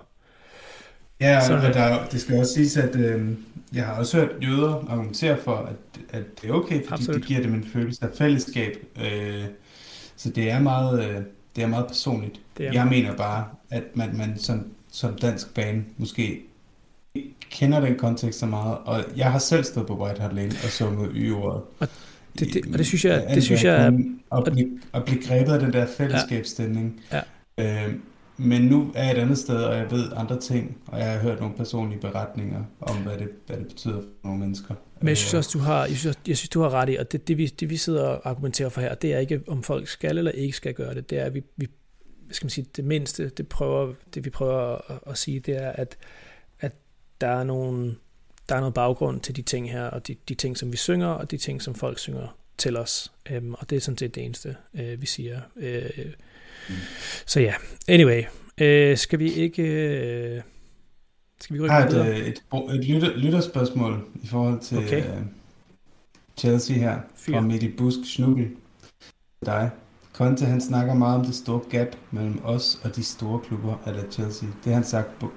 [1.21, 3.31] Ja, så, og der, det skal også siges, at øh,
[3.73, 7.21] jeg har også hørt jøder argumentere for, at, at det er okay, fordi absolut.
[7.21, 8.77] det giver dem en følelse af fællesskab.
[9.01, 9.45] Øh,
[10.21, 11.23] så det er meget, øh,
[11.57, 12.41] det er meget personligt.
[12.59, 13.03] Det er jeg meget.
[13.03, 16.41] mener bare, at man, man som, som dansk band måske
[17.14, 20.53] ikke kender den kontekst så meget, og jeg har selv stået på White Hart Lane
[20.64, 21.62] og sunget y-ordet.
[21.81, 21.89] Og
[22.39, 23.93] det, det, og det synes jeg, det synes jeg.
[24.33, 27.01] At blive, at blive grebet af den der fællesskabsstemning.
[27.12, 27.21] Ja.
[27.59, 27.87] ja.
[27.87, 27.95] Øh,
[28.37, 31.18] men nu er jeg et andet sted, og jeg ved andre ting, og jeg har
[31.18, 34.75] hørt nogle personlige beretninger om, hvad det, hvad det betyder for nogle mennesker.
[35.01, 37.12] Men jeg synes også, du har, jeg synes, jeg synes, du har ret i, og
[37.12, 39.88] det, det, vi, det vi sidder og argumenterer for her, det er ikke, om folk
[39.88, 41.11] skal eller ikke skal gøre det.
[41.11, 41.68] Det er, at vi, vi
[42.30, 45.70] skal man sige, det mindste, det, prøver, det vi prøver at, at sige, det er,
[45.70, 45.96] at,
[46.61, 46.72] at
[47.20, 47.94] der er nogle
[48.51, 51.07] der er noget baggrund til de ting her, og de, de ting, som vi synger,
[51.07, 53.12] og de ting, som folk synger til os.
[53.30, 55.40] Øhm, og det er sådan set det eneste, øh, vi siger.
[55.57, 55.90] Øh,
[56.68, 56.74] mm.
[57.26, 57.55] Så ja,
[57.88, 58.22] anyway.
[58.59, 59.62] Øh, skal vi ikke...
[59.62, 60.40] Øh,
[61.41, 62.43] skal vi rykke har et, øh, et,
[62.74, 65.05] et lytter, lytterspørgsmål i forhold til okay.
[65.05, 65.22] uh,
[66.36, 67.32] Chelsea her, Fyr.
[67.32, 68.51] fra Mikkel Busk Schnugel.
[69.47, 69.70] Dig.
[70.12, 74.11] Conte, han snakker meget om det store gap mellem os og de store klubber, eller
[74.11, 74.49] Chelsea.
[74.49, 75.32] Det har han sagt på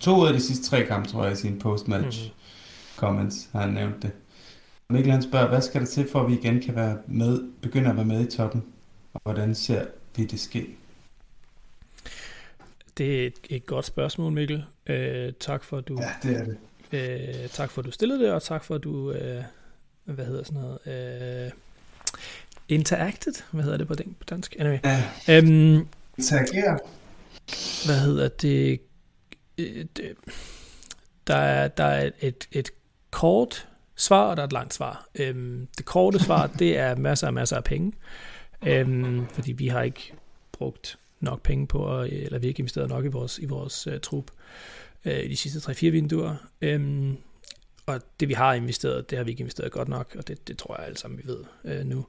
[0.00, 2.96] to ud af de sidste tre kampe, tror jeg, i sine postmatch mm-hmm.
[2.96, 4.10] comments har han nævnt det.
[4.90, 7.90] Mikkel han spørger, hvad skal der til for, at vi igen kan være med, begynde
[7.90, 8.64] at være med i toppen?
[9.14, 9.84] Og hvordan ser
[10.16, 10.76] vi det ske?
[12.98, 14.64] Det er et, et godt spørgsmål, Mikkel.
[14.86, 15.98] Øh, tak for, at du...
[16.00, 16.56] Ja, det er det.
[16.92, 19.12] Øh, tak for, at du stillede det, og tak for, at du...
[19.12, 19.42] Øh,
[20.04, 21.46] hvad hedder sådan noget?
[21.46, 21.52] Øh,
[22.68, 23.32] interacted?
[23.50, 23.94] Hvad hedder det på,
[24.30, 24.56] dansk?
[24.58, 24.78] Anyway.
[24.84, 25.04] Ja.
[25.28, 25.88] Øhm,
[26.18, 26.78] Interagere.
[27.86, 28.80] Hvad hedder det?
[29.58, 30.14] Øh, det
[31.26, 32.70] der er, der er et, et
[33.10, 35.06] kort svar, og der er et langt svar.
[35.14, 37.92] Øhm, det korte svar, det er masser og masser af penge,
[38.66, 40.12] øhm, fordi vi har ikke
[40.52, 43.92] brugt nok penge på, eller vi har ikke investeret nok i vores, i vores uh,
[44.02, 44.30] trup
[45.06, 46.36] uh, i de sidste 3-4 vinduer.
[46.60, 47.16] Øhm,
[47.86, 50.58] og det vi har investeret, det har vi ikke investeret godt nok, og det, det
[50.58, 52.06] tror jeg alle sammen, vi ved uh, nu.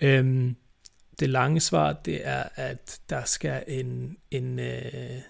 [0.00, 0.56] Øhm,
[1.20, 5.20] det lange svar, det er, at der skal en, en uh,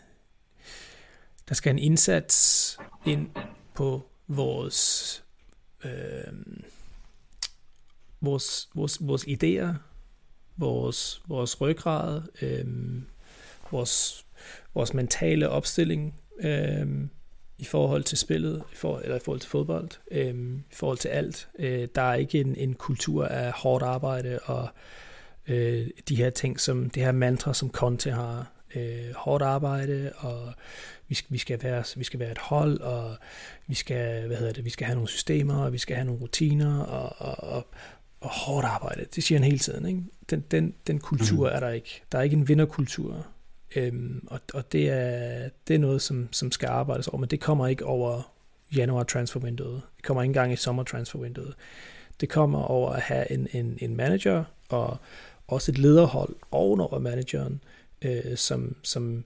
[1.49, 3.31] der skal en indsats ind
[3.75, 5.23] på vores
[5.85, 6.33] øh,
[8.21, 9.75] vores, vores, vores idéer,
[10.57, 12.67] vores, vores ryggrad, øh,
[13.73, 14.27] vores,
[14.75, 16.87] vores mentale opstilling øh,
[17.59, 20.35] i forhold til spillet, i for, eller i forhold til fodbold, øh,
[20.71, 21.49] i forhold til alt.
[21.59, 24.69] Øh, der er ikke en, en kultur af hårdt arbejde og
[25.49, 30.53] øh, de her ting, som det her mantra, som Conte har, øh, hårdt arbejde, og
[31.09, 33.17] vi skal, vi, skal være, vi skal være et hold, og
[33.67, 36.21] vi skal, hvad hedder det, vi skal have nogle systemer, og vi skal have nogle
[36.21, 37.67] rutiner, og, og, og,
[38.21, 39.07] og hårdt arbejde.
[39.15, 39.87] Det siger han hele tiden.
[39.87, 40.01] Ikke?
[40.31, 41.57] Den, den, den kultur mm.
[41.57, 42.03] er der ikke.
[42.13, 43.27] Der er ikke en vinderkultur.
[43.77, 47.41] Øhm, og og det, er, det er noget, som, som skal arbejdes over, men det
[47.41, 48.33] kommer ikke over
[48.77, 49.73] januar transfer window.
[49.75, 51.55] Det kommer ikke engang i sommer transfervinduet.
[52.21, 54.97] Det kommer over at have en, en, en manager, og
[55.47, 57.61] også et lederhold ovenover manageren,
[58.03, 59.25] øh, som, som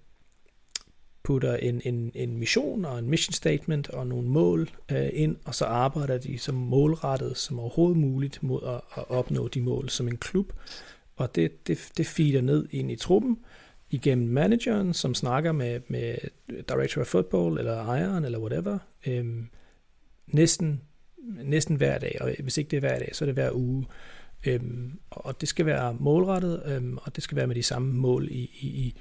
[1.23, 5.55] putter en, en, en mission og en mission statement og nogle mål øh, ind, og
[5.55, 10.09] så arbejder de så målrettet som overhovedet muligt mod at, at opnå de mål som
[10.09, 10.53] en klub.
[11.17, 13.39] Og det, det, det feeder ned ind i truppen
[13.91, 16.17] igennem manageren, som snakker med, med
[16.69, 19.49] director of football, eller ejeren, eller whatever, øhm,
[20.27, 20.81] næsten,
[21.45, 23.87] næsten hver dag, og hvis ikke det er hver dag, så er det hver uge.
[24.47, 28.29] Øhm, og det skal være målrettet, øhm, og det skal være med de samme mål
[28.31, 28.95] i, i, i,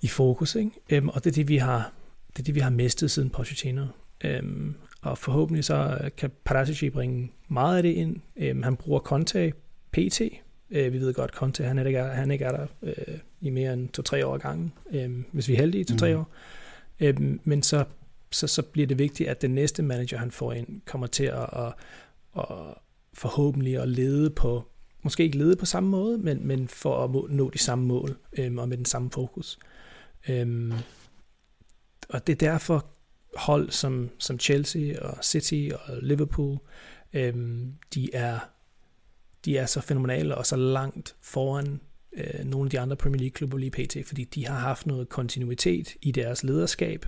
[0.00, 0.54] i fokus.
[0.54, 0.70] Ikke?
[0.90, 1.92] Øhm, og det er det, vi har,
[2.32, 3.86] det er det, vi har mistet siden Pochettino.
[4.24, 8.16] Øhm, og forhåbentlig så kan Paratici bringe meget af det ind.
[8.36, 9.52] Øhm, han bruger Conte
[9.92, 10.20] PT.
[10.70, 13.50] Øh, vi ved godt, Conte han er ikke er, han ikke er der øh, i
[13.50, 16.18] mere end 2-3 år ad gangen, øh, hvis vi er heldige, 2-3 mm.
[16.18, 16.32] år.
[17.00, 17.84] Øhm, men så,
[18.30, 21.48] så, så bliver det vigtigt, at den næste manager, han får ind, kommer til at,
[21.52, 21.72] at,
[22.38, 22.74] at
[23.14, 24.68] forhåbentlig at lede på,
[25.02, 28.58] måske ikke lede på samme måde, men, men for at nå de samme mål øhm,
[28.58, 29.58] og med den samme fokus.
[30.28, 30.72] Øhm,
[32.08, 32.86] og det er derfor
[33.36, 36.58] hold som, som Chelsea og City og Liverpool,
[37.12, 38.38] øhm, de er
[39.46, 41.80] de er så fænomenale og så langt foran
[42.16, 45.94] øh, nogle af de andre Premier League-klubber lige pt., fordi de har haft noget kontinuitet
[46.02, 47.06] i deres lederskab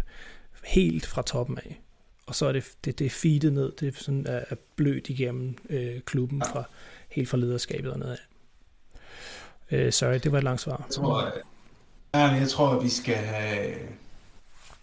[0.64, 1.80] helt fra toppen af
[2.28, 5.08] og så er det, det, det er feedet ned, det er sådan er, er blødt
[5.08, 6.64] igennem øh, klubben fra
[7.08, 8.16] helt fra lederskabet og nedad.
[9.70, 10.84] Øh, sorry, det var et langt svar.
[10.86, 11.32] Jeg tror, øh,
[12.14, 13.74] jeg, ja, jeg tror, at vi skal have...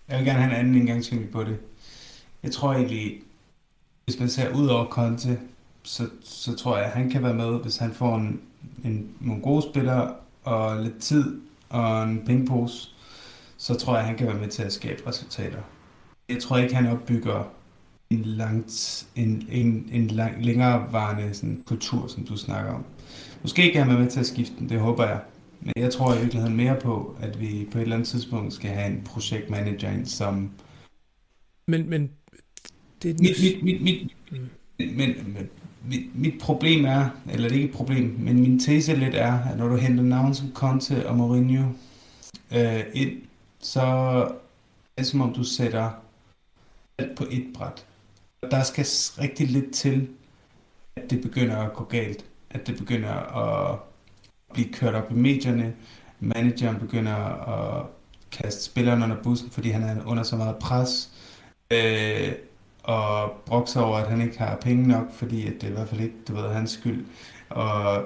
[0.08, 1.58] Jeg vil gerne have en anden indgangsvinkel på det.
[2.44, 3.22] Jeg tror egentlig,
[4.06, 5.40] hvis man ser ud over Conte,
[5.86, 8.42] så, så tror jeg, at han kan være med, hvis han får en,
[8.84, 10.14] en, nogle gode spillere
[10.44, 12.90] og lidt tid og en pengepose,
[13.58, 15.62] så tror jeg, at han kan være med til at skabe resultater
[16.30, 17.54] jeg tror ikke, han opbygger
[18.10, 22.86] en, langt, en, en, en lang, længerevarende sådan, kultur, som du snakker om.
[23.42, 25.22] Måske kan han være med til at skifte den, det håber jeg.
[25.62, 28.70] Men jeg tror i virkeligheden mere på, at vi på et eller andet tidspunkt skal
[28.70, 30.52] have en projektmanager ind, som...
[31.68, 32.12] Men, men
[33.02, 33.24] det er den...
[33.24, 34.50] mit, mit, mit, mit, mm.
[34.78, 35.50] men, men,
[35.90, 39.40] mit, mit problem er, eller det er ikke et problem, men min tese lidt er,
[39.40, 41.64] at når du henter navn som Conte og Mourinho
[42.56, 43.22] øh, ind,
[43.60, 44.32] så er
[44.98, 45.92] det som om du sætter
[46.98, 47.86] alt på et bræt.
[48.52, 48.86] Der skal
[49.22, 50.08] rigtig lidt til,
[50.96, 52.26] at det begynder at gå galt.
[52.50, 53.80] At det begynder at
[54.54, 55.74] blive kørt op i medierne.
[56.20, 57.86] Manageren begynder at
[58.32, 61.10] kaste spilleren under bussen, fordi han er under så meget pres.
[61.72, 62.32] Øh,
[62.86, 65.90] og brokser over, at han ikke har penge nok, fordi at det er i hvert
[65.90, 67.06] fald ikke, du ved, hans skyld.
[67.50, 68.04] Og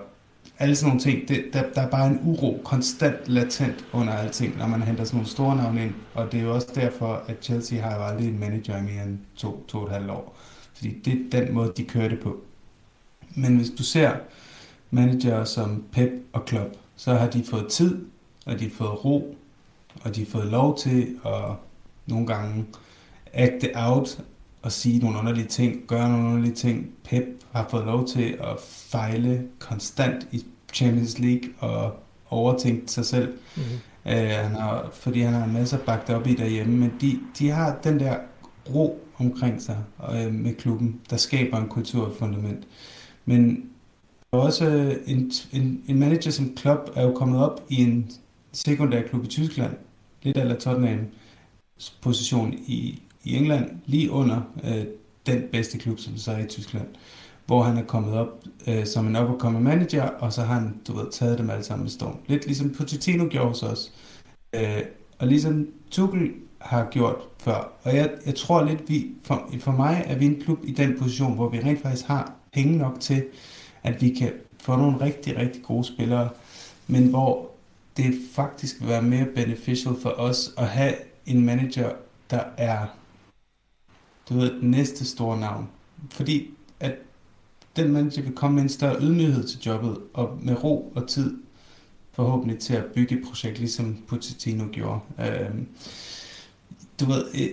[0.59, 4.57] alle sådan nogle ting, det, der, der er bare en uro, konstant latent under alting,
[4.57, 5.93] når man henter sådan nogle store navne ind.
[6.13, 9.03] Og det er jo også derfor, at Chelsea har jo aldrig en manager i mere
[9.03, 10.37] end to, to og et halvt år.
[10.73, 12.37] Fordi det er den måde, de kører det på.
[13.35, 14.11] Men hvis du ser
[14.91, 18.05] manager som Pep og Klopp, så har de fået tid,
[18.45, 19.35] og de har fået ro,
[20.01, 21.55] og de har fået lov til at
[22.05, 22.65] nogle gange
[23.33, 24.21] acte out
[24.61, 26.89] og sige nogle underlige ting, gøre nogle underlige ting.
[27.03, 31.95] Pep har fået lov til at fejle konstant i Champions League og
[32.29, 33.33] overtænkt sig selv.
[33.55, 34.11] Mm-hmm.
[34.11, 37.49] Øh, han har, fordi han har en masse bagt op i derhjemme, men de, de
[37.49, 38.17] har den der
[38.69, 39.77] ro omkring sig
[40.13, 42.67] øh, med klubben, der skaber en kulturfundament.
[43.25, 43.69] Men
[44.31, 48.11] også en, en, en manager som Klopp er jo kommet op i en
[48.51, 49.73] sekundær klub i Tyskland,
[50.23, 51.05] lidt af Tottenham
[52.01, 54.85] position i, i England, lige under øh,
[55.25, 56.87] den bedste klub, som så er i Tyskland,
[57.45, 60.93] hvor han er kommet op øh, som en up manager, og så har han, du
[60.93, 62.17] ved, taget dem alle sammen med storm.
[62.27, 63.91] Lidt ligesom Pochettino gjorde hos os,
[64.53, 64.81] Øh,
[65.19, 67.71] og ligesom Tuchel har gjort før.
[67.83, 70.99] Og jeg, jeg tror lidt, vi, for, for mig er vi en klub i den
[70.99, 73.25] position, hvor vi rent faktisk har penge nok til,
[73.83, 76.29] at vi kan få nogle rigtig, rigtig gode spillere,
[76.87, 77.49] men hvor
[77.97, 80.93] det faktisk vil være mere beneficial for os at have
[81.25, 81.91] en manager,
[82.29, 82.85] der er
[84.29, 85.69] du ved, den næste store navn.
[86.11, 86.49] Fordi
[86.79, 86.95] at
[87.75, 91.37] den manager vil komme med en større ydmyghed til jobbet, og med ro og tid
[92.11, 94.99] forhåbentlig til at bygge et projekt, ligesom Pochettino gjorde.
[95.19, 95.49] Øh,
[96.99, 97.49] du ved, øh,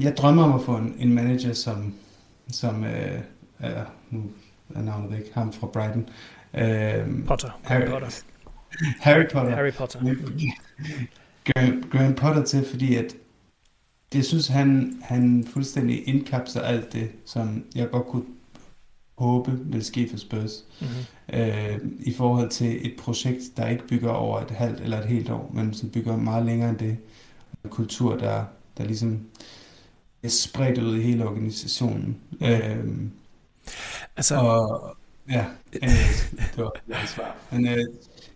[0.00, 1.94] jeg drømmer om at få en, en manager, som,
[2.48, 3.20] som øh,
[3.58, 4.30] er, nu
[4.74, 6.08] er navnet ikke, ham fra Brighton.
[6.54, 7.50] Øh, Potter.
[7.62, 8.08] Harry Potter.
[9.00, 9.56] Harry Potter.
[9.56, 10.00] Harry Potter.
[11.44, 13.16] Graham, Graham Potter til, fordi at
[14.14, 18.24] jeg synes, han, han fuldstændig indkapsler alt det, som jeg godt kunne
[19.18, 20.64] håbe vil ske for Spurs.
[20.80, 21.40] Mm-hmm.
[21.40, 25.30] Øh, I forhold til et projekt, der ikke bygger over et halvt eller et helt
[25.30, 26.96] år, men som bygger meget længere end det.
[27.64, 28.44] En kultur, der,
[28.78, 29.26] der ligesom
[30.22, 32.16] er spredt ud i hele organisationen.
[32.30, 32.46] Mm.
[32.46, 32.84] Øh,
[34.16, 34.36] altså...
[34.36, 34.96] Og,
[35.30, 35.44] ja,
[35.82, 35.88] øh,
[36.56, 37.36] det var et svar.
[37.52, 37.84] Men øh,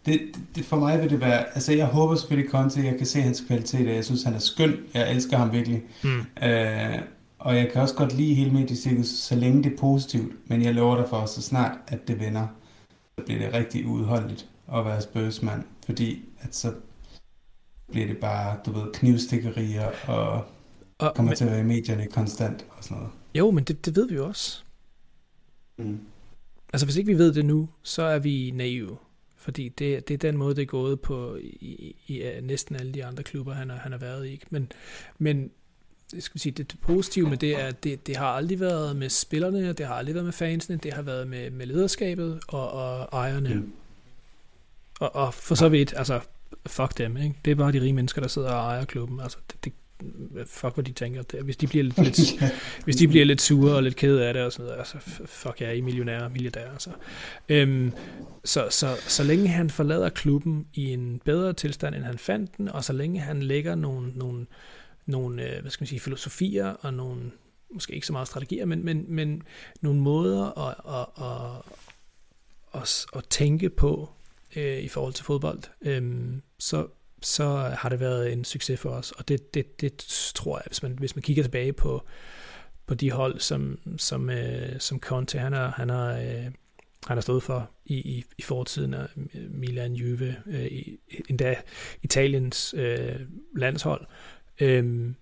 [0.09, 0.21] det,
[0.57, 3.45] det, for mig vil det være, altså jeg håber selvfølgelig Conte, jeg kan se hans
[3.47, 5.83] kvalitet, og jeg synes han er skøn, jeg elsker ham virkelig.
[6.05, 6.21] Mm.
[6.43, 6.99] Øh,
[7.39, 10.75] og jeg kan også godt lide hele mediecirkus, så længe det er positivt, men jeg
[10.75, 12.47] lover dig for, så snart at det vender,
[13.19, 16.73] så bliver det rigtig udholdeligt at være spørgsmål, fordi at så
[17.91, 20.45] bliver det bare, du ved, knivstikkerier og,
[20.99, 23.13] og kommer men, til at være i medierne konstant og sådan noget.
[23.35, 24.63] Jo, men det, det ved vi jo også.
[25.79, 26.01] Mm.
[26.73, 28.97] Altså hvis ikke vi ved det nu, så er vi naive.
[29.39, 32.93] Fordi det, det er den måde, det er gået på i, i, i næsten alle
[32.93, 34.43] de andre klubber, han har, han har været i.
[34.51, 34.73] Men,
[35.19, 35.51] men
[36.15, 38.97] jeg skal sige, det, det positive med det er, at det, det har aldrig været
[38.97, 42.71] med spillerne, det har aldrig været med fansene, det har været med, med lederskabet og,
[42.71, 43.55] og ejerne.
[43.55, 43.73] Mm.
[45.01, 46.21] Og, og for så vidt, altså,
[46.67, 47.35] fuck dem, ikke?
[47.45, 49.21] Det er bare de rige mennesker, der sidder og ejer klubben.
[49.21, 49.73] Altså, det, det,
[50.47, 51.43] fuck hvad de tænker.
[51.43, 52.19] Hvis de bliver lidt, lidt
[52.85, 55.61] hvis de bliver lidt sure og lidt kede af det og sådan noget, altså fuck
[55.61, 56.73] jeg er I millionærer milliardærer.
[56.73, 56.91] Altså.
[57.49, 57.93] Øhm,
[58.45, 62.69] så, så, så længe han forlader klubben i en bedre tilstand, end han fandt den,
[62.69, 64.47] og så længe han lægger nogle, nogle,
[65.07, 67.31] nogle øh, hvad skal man sige, filosofier og nogle,
[67.75, 69.43] måske ikke så meget strategier, men, men, men
[69.81, 74.11] nogle måder at, at, at, at, at tænke på
[74.57, 76.87] øh, i forhold til fodbold, øh, så,
[77.23, 79.13] så har det været en succes for os.
[79.13, 79.97] Og det, det, det
[80.35, 82.07] tror jeg, hvis man, hvis man kigger tilbage på,
[82.87, 86.45] på de hold, som, som, øh, som Conte han har, han har, øh,
[87.07, 89.09] han har stået for i, i, i fortiden og
[89.51, 90.69] Milan, Juve, øh,
[91.29, 91.57] endda
[92.03, 93.21] Italiens øh,
[93.57, 94.07] landshold,
[94.61, 95.15] øh,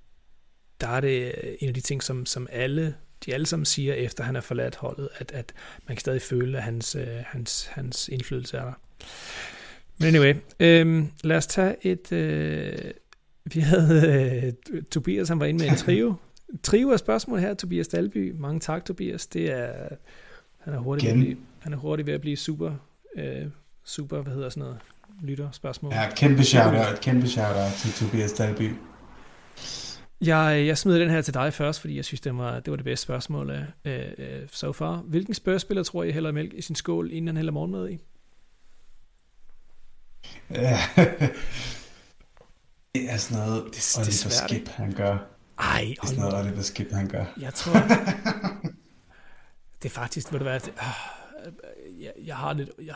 [0.80, 2.94] der er det en af de ting, som, som alle
[3.24, 5.53] de alle sammen siger, efter han har forladt holdet, at, at
[5.86, 8.72] man kan stadig føle, at hans, øh, hans, hans indflydelse er der.
[9.99, 12.12] Men anyway, øhm, lad os tage et...
[12.12, 12.72] Øh,
[13.55, 16.14] vi havde øh, Tobias, han var inde med en trio.
[16.62, 18.34] trio af spørgsmål her, Tobias Dalby.
[18.38, 19.26] Mange tak, Tobias.
[19.26, 19.88] Det er,
[20.59, 22.72] han er hurtigt, ved at blive, han er hurtigt ved at blive super,
[23.16, 23.47] øh,
[23.84, 24.78] super, hvad hedder sådan noget,
[25.22, 25.92] lytter spørgsmål.
[25.92, 28.70] Ja, kæmpe shout-out, kæmpe shout-out til Tobias Dalby.
[30.20, 32.76] Jeg, jeg smider den her til dig først, fordi jeg synes, det var det, var
[32.76, 33.92] det bedste spørgsmål uh, uh,
[34.51, 34.97] so far.
[34.97, 37.99] Hvilken spørgspiller tror jeg hælder mælk i sin skål, inden han hælder morgenmad i?
[42.95, 45.18] Det er sådan noget, det, det Oliver svært, Skip, han gør.
[45.59, 47.24] Ej, det er sådan noget, Oliver Skip, han gør.
[47.41, 47.72] Jeg tror,
[49.83, 52.95] det er faktisk, ved du hvad, det, uh, jeg, jeg har lidt, jeg,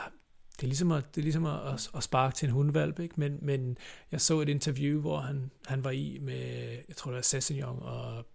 [0.55, 3.15] det er ligesom at, det er ligesom at, at, at sparke til en hundvalp, ikke?
[3.17, 3.77] Men, men
[4.11, 7.79] jeg så et interview, hvor han, han var i med, jeg tror det var Sessignon,
[7.81, 8.25] og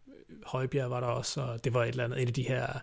[0.46, 2.80] Højbjerg var der også, og det var et eller andet, et af de her,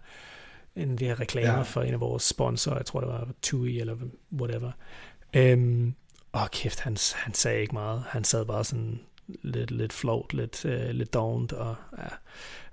[0.76, 1.62] en af de her reklamer ja.
[1.62, 3.96] for en af vores sponsorer, jeg tror det var TUI eller
[4.34, 4.72] whatever.
[5.34, 5.96] Øhm,
[6.34, 8.04] åh kæft, han, han sagde ikke meget.
[8.08, 12.04] Han sad bare sådan lidt, lidt float, lidt, uh, lidt dovent, og ja,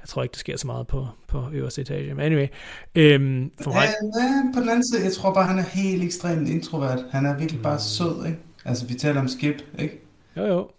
[0.01, 2.15] jeg tror ikke, det sker så meget på, på øverste etage.
[2.15, 2.47] Men anyway,
[2.95, 3.89] øhm, for mig...
[4.17, 7.05] Ja, ja, på den anden side, jeg tror bare, han er helt ekstremt introvert.
[7.11, 7.81] Han er virkelig bare mm.
[7.81, 8.39] sød, ikke?
[8.65, 10.01] Altså, vi taler om Skip, ikke?
[10.37, 10.71] Jo, jo.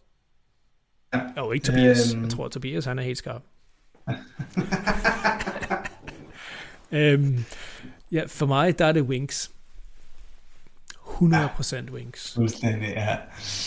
[1.14, 1.20] Ja.
[1.38, 2.14] Jo, ikke Tobias.
[2.14, 2.24] Øhm...
[2.24, 3.42] Jeg tror, Tobias, han er helt skarp.
[6.92, 7.46] øhm,
[8.12, 9.52] ja, for mig, der er det Winks.
[11.12, 12.34] 100% ja, Wings.
[12.34, 13.16] Fuldstændig, ja.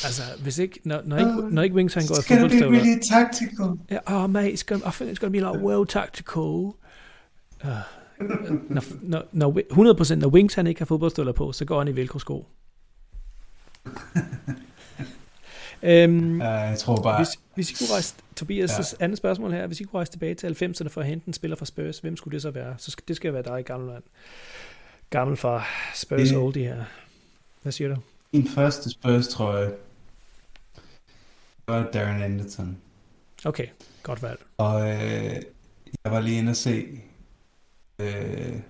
[0.05, 2.49] Altså, hvis ikke, når, når, ikke, når ikke Wings han går i fodboldstøvler...
[2.49, 3.67] It's gonna be really tactical.
[3.93, 6.75] Yeah, oh mate, it's gonna, I think it's gonna be like well tactical.
[7.65, 7.71] Uh,
[8.71, 11.97] når, når, når, 100% når Wings han ikke har fodboldstøvler på, så går han i
[11.97, 12.47] velcro-sko.
[15.85, 17.17] Um, uh, jeg tror bare...
[17.17, 19.05] Hvis, hvis I kunne rejse, Tobias' ja.
[19.05, 21.57] andet spørgsmål her, hvis I kunne rejse tilbage til 90'erne for at hente en spiller
[21.57, 22.75] fra Spurs, hvem skulle det så være?
[22.79, 24.03] Så skal, det skal være dig, gammel mand.
[25.11, 25.65] Gammel fra
[25.95, 26.85] Spurs det, oldie her.
[27.65, 28.01] Hvad siger du?
[28.33, 29.75] Min første Spurs trøje
[31.69, 32.79] var Darren Anderson.
[33.45, 33.67] Okay,
[34.03, 34.41] godt valg.
[34.57, 35.43] Og øh,
[36.05, 37.01] jeg var lige inde og se
[37.99, 38.61] øh,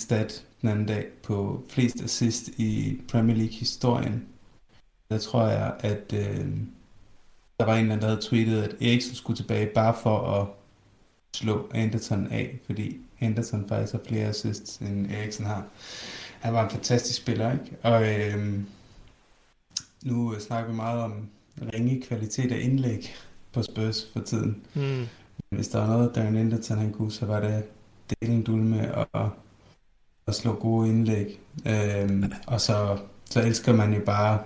[0.00, 4.28] stat den anden dag på flest assist i Premier League historien.
[5.10, 6.48] Der tror jeg, at øh,
[7.60, 10.48] der var en der havde tweetet, at Eriksen skulle tilbage bare for at
[11.36, 15.66] slå Anderson af, fordi Henderson faktisk har flere assists, end Eriksen har.
[16.44, 17.76] Han var en fantastisk spiller, ikke?
[17.82, 18.60] Og øh,
[20.04, 21.28] nu snakker vi meget om
[21.74, 23.14] ringe kvalitet af indlæg
[23.52, 24.62] på Spurs for tiden.
[24.74, 25.06] Mm.
[25.48, 27.64] Hvis der var noget, Darren Henderson han kunne, så var det
[28.20, 28.80] delen dul med
[29.14, 29.26] at,
[30.26, 31.40] at slå gode indlæg.
[31.66, 34.42] Øhm, og så, så elsker man jo bare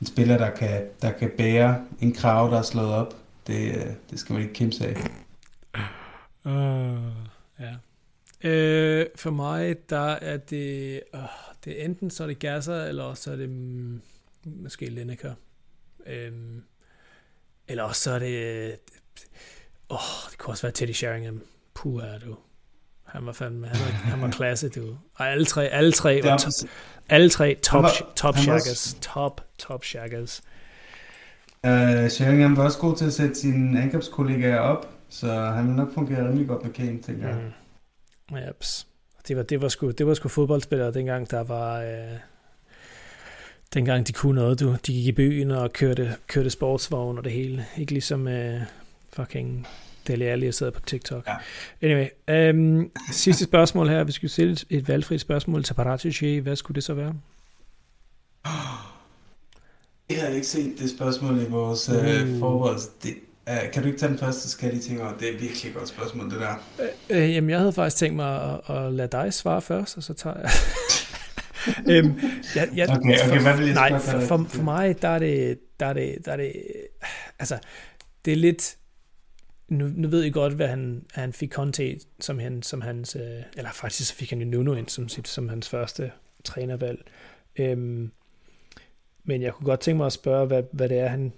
[0.00, 3.14] en spiller, der kan, der kan bære en krav, der er slået op.
[3.46, 4.96] Det, det skal man ikke kæmpe sig af.
[6.44, 7.12] Uh,
[7.60, 7.74] ja.
[8.44, 11.20] Øh, for mig, der er det, uh,
[11.64, 14.00] det er enten så er det Gasser, eller så er det mm,
[14.44, 15.34] måske Lineker.
[16.06, 16.62] Øhm,
[17.68, 18.70] eller også så er det,
[19.90, 21.42] åh, oh, det kunne også være Teddy Sheringham.
[21.74, 22.36] Puh, er du.
[23.04, 24.96] Han var fandme, han var, han var klasse, du.
[25.14, 26.68] Og alle tre, alle tre var, to,
[27.08, 28.96] alle tre top, var, top shaggers.
[29.00, 30.42] Top, top shaggers.
[31.66, 35.94] Uh, Sheringham var også god til at sætte sine angrebskollegaer op, så han vil nok
[35.94, 37.36] fungere rimelig godt med Kane, tænker jeg.
[37.36, 37.63] Mm.
[38.32, 38.86] Jeps.
[39.28, 41.80] Det var, det var sgu, det var sgu fodboldspillere dengang, der var...
[41.80, 42.18] Øh,
[43.74, 44.76] dengang de kunne noget, du.
[44.86, 47.66] De gik i byen og kørte, kørte sportsvogn og det hele.
[47.76, 48.60] Ikke ligesom øh,
[49.12, 49.66] fucking
[50.06, 51.26] Dele Alli, jeg sidder på TikTok.
[51.26, 51.34] Ja.
[51.82, 54.04] Anyway, um, sidste spørgsmål her.
[54.04, 57.14] Hvis vi skulle stille et valgfrit spørgsmål til Paratici, hvad skulle det så være?
[60.10, 61.94] Jeg har ikke set det spørgsmål i vores uh.
[61.96, 62.78] uh forhold.
[63.02, 63.14] Det,
[63.50, 65.16] uh, kan du ikke tage den første, skal lige tænke over?
[65.16, 66.54] Det er virkelig et godt spørgsmål, det der.
[66.78, 70.02] Uh, uh, jamen, jeg havde faktisk tænkt mig at, at lade dig svare først, og
[70.02, 70.50] så tager jeg...
[71.90, 72.20] øhm,
[72.54, 75.58] jeg, jeg, okay, okay, hvad vil jeg Nej, for, for, for mig, der er det,
[75.80, 76.52] der er det, der er det,
[77.38, 77.58] altså,
[78.24, 78.76] det er lidt,
[79.68, 83.42] nu, nu ved I godt, hvad han, han fik Conte som, han, som hans, øh,
[83.56, 86.12] eller faktisk så fik han jo Nuno ind som, som hans første
[86.44, 87.04] trænervalg.
[87.56, 88.10] Øhm,
[89.24, 91.32] men jeg kunne godt tænke mig at spørge, hvad, hvad det er, han,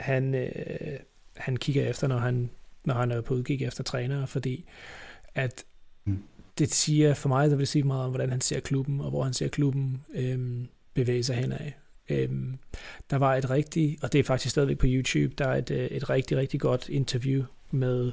[0.00, 0.98] han, øh,
[1.36, 2.50] han kigger efter, når han,
[2.84, 4.64] når han er på udkig efter trænere, fordi
[5.34, 5.64] at
[6.04, 6.22] mm.
[6.58, 9.22] det siger for mig, der vil sige meget om, hvordan han ser klubben, og hvor
[9.22, 11.70] han ser klubben øhm, bevæge sig henad.
[12.08, 12.58] Øhm,
[13.10, 15.86] der var et rigtig, og det er faktisk stadigvæk på YouTube, der er et, øh,
[15.86, 18.12] et rigtig, rigtig godt interview med,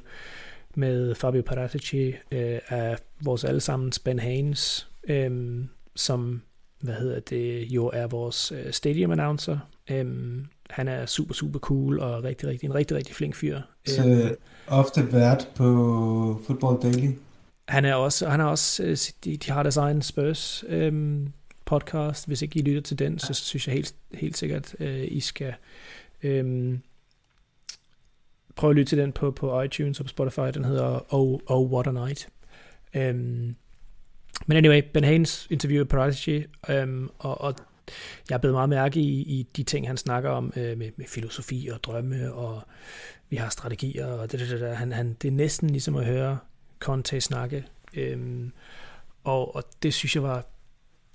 [0.74, 5.64] med Fabio Paratici øh, af vores allesammens Ben Haynes, øh,
[5.96, 6.42] som
[6.80, 9.58] hvad hedder det, jo er vores øh, stadium announcer.
[9.90, 13.60] Øhm, han er super, super cool og rigtig, rigtig, en rigtig, rigtig flink fyr.
[13.86, 17.10] Så øhm, ofte vært på Football Daily?
[17.68, 21.32] Han er også, han er også øh, de, de har deres egen Spurs øhm,
[21.64, 22.26] podcast.
[22.26, 25.54] Hvis ikke I lytter til den, så synes jeg helt, helt sikkert, øh, I skal
[26.22, 26.78] øh,
[28.56, 30.50] prøve at lytte til den på, på iTunes og på Spotify.
[30.54, 32.28] Den hedder Oh, oh What a Night.
[32.94, 33.14] Øh,
[34.46, 37.54] men anyway, Ben Haynes interviewede Prodigy, øh, og, og
[38.30, 41.06] jeg er blevet meget mærke i, i de ting, han snakker om øh, med, med
[41.06, 42.62] filosofi og drømme, og
[43.28, 44.76] vi har strategier, og det, det, det, det.
[44.76, 46.38] Han, han, det er næsten ligesom at høre
[46.78, 47.64] Conte snakke.
[47.94, 48.52] Øhm,
[49.24, 50.46] og, og det synes jeg var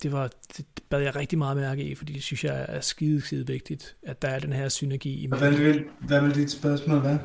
[0.03, 3.22] det, var, det bad jeg rigtig meget mærke i, fordi det synes jeg er skide,
[3.22, 5.24] skide vigtigt, at der er den her synergi.
[5.24, 7.20] I hvad, vil, hvad vil dit spørgsmål være?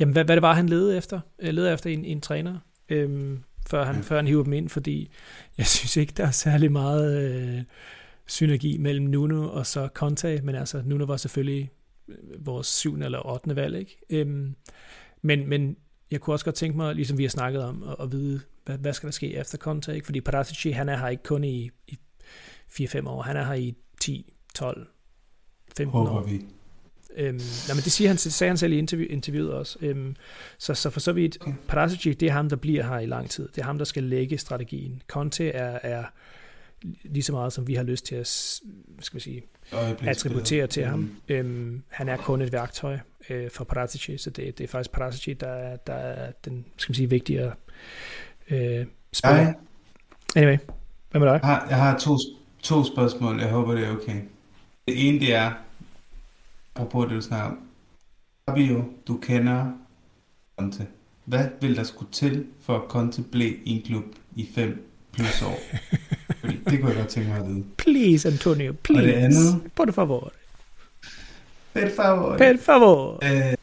[0.00, 1.20] Jamen, hvad, hvad det var, han ledede efter?
[1.42, 4.00] Jeg ledede efter en, en træner, øhm, før, han, ja.
[4.00, 5.10] før han hiver dem ind, fordi
[5.58, 7.62] jeg synes ikke, der er særlig meget øh,
[8.26, 11.70] synergi mellem Nuno og så Conte, men altså, Nuno var selvfølgelig
[12.08, 13.96] øh, vores syvende eller ottende valg, ikke?
[14.10, 14.54] Øhm,
[15.22, 15.76] men, men
[16.10, 18.78] jeg kunne også godt tænke mig, ligesom vi har snakket om, at, at vide, hvad,
[18.78, 20.04] hvad skal der ske efter Conte, ikke?
[20.04, 21.98] Fordi Paratici, han er her ikke kun i, i
[22.70, 23.22] 4-5 år.
[23.22, 24.86] Han er her i 10, 12,
[25.76, 26.22] 15 Håber år.
[26.22, 26.44] vi.
[27.16, 27.36] Øhm,
[27.68, 29.78] nej, men det siger han, sagde han selv i interview, interviewet også.
[29.80, 30.16] Øhm,
[30.58, 31.52] så, så for så vidt, okay.
[31.68, 33.48] Parasici, det er ham, der bliver her i lang tid.
[33.48, 35.02] Det er ham, der skal lægge strategien.
[35.08, 36.04] Conte er, er
[37.04, 38.26] lige så meget, som vi har lyst til at
[39.00, 39.42] skal vi sige,
[40.00, 40.90] attributere til mm.
[40.90, 41.10] ham.
[41.28, 42.98] Øhm, han er kun et værktøj
[43.30, 46.94] øh, for Parasici, så det, det er faktisk Parasici, der, der er den skal man
[46.94, 47.52] sige, vigtigere
[48.50, 49.52] øh, spiller.
[50.36, 50.58] Anyway,
[51.10, 51.40] hvad med dig?
[51.42, 52.16] Jeg har, jeg har to,
[52.62, 53.40] to spørgsmål.
[53.40, 54.22] Jeg håber, det er okay.
[54.88, 55.52] Det ene, det er,
[56.74, 57.58] apropos det, du snakker om.
[58.48, 59.72] Fabio, du kender
[60.58, 60.86] Conte.
[61.24, 64.04] Hvad vil der skulle til, for at Conte blev i en klub
[64.36, 65.58] i 5 plus år?
[66.46, 67.64] Det kunne jeg godt tænke mig at vide.
[67.78, 69.02] Please, Antonio, please.
[69.02, 69.70] Og det andet...
[69.74, 70.32] Por favor.
[71.74, 72.36] Per favor.
[72.38, 73.18] Per favor.
[73.24, 73.54] Øh,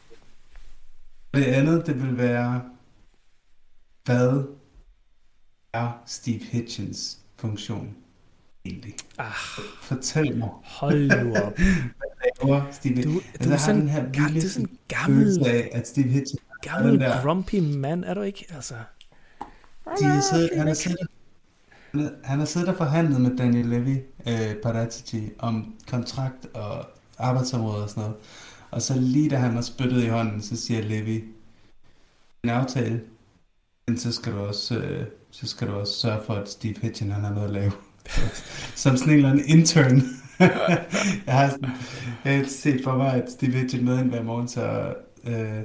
[1.34, 2.62] det andet, det vil være,
[4.04, 4.44] hvad
[5.72, 7.96] er Steve Hitchens funktion?
[8.64, 8.94] egentlig?
[9.18, 9.32] Ah,
[9.80, 10.48] Fortæl mig.
[10.64, 11.58] Hold nu op.
[12.44, 15.88] Hvad Steve du, du er sådan, den her vilde det er sådan gammel, af, at
[15.88, 18.46] Steve Hitchens gammel grumpy mand, er du ikke?
[18.54, 18.74] Altså.
[20.00, 21.06] De har siddet, han, har siddet,
[22.24, 26.86] han har siddet og forhandlet med Daniel Levy, øh, Paratici, om kontrakt og
[27.18, 28.16] arbejdsområde og sådan noget.
[28.70, 31.24] Og så lige da han har spyttet i hånden, så siger Levy,
[32.44, 33.00] en aftale,
[33.88, 37.10] Men så skal du også, øh, så skal du også sørge for, at Steve Hitchen
[37.10, 37.72] han har noget at lave.
[38.82, 40.02] Som sådan en eller anden intern.
[41.26, 41.70] jeg har sådan,
[42.24, 45.62] jeg har set for mig, at Steve Hitchen med hver morgen, så øh,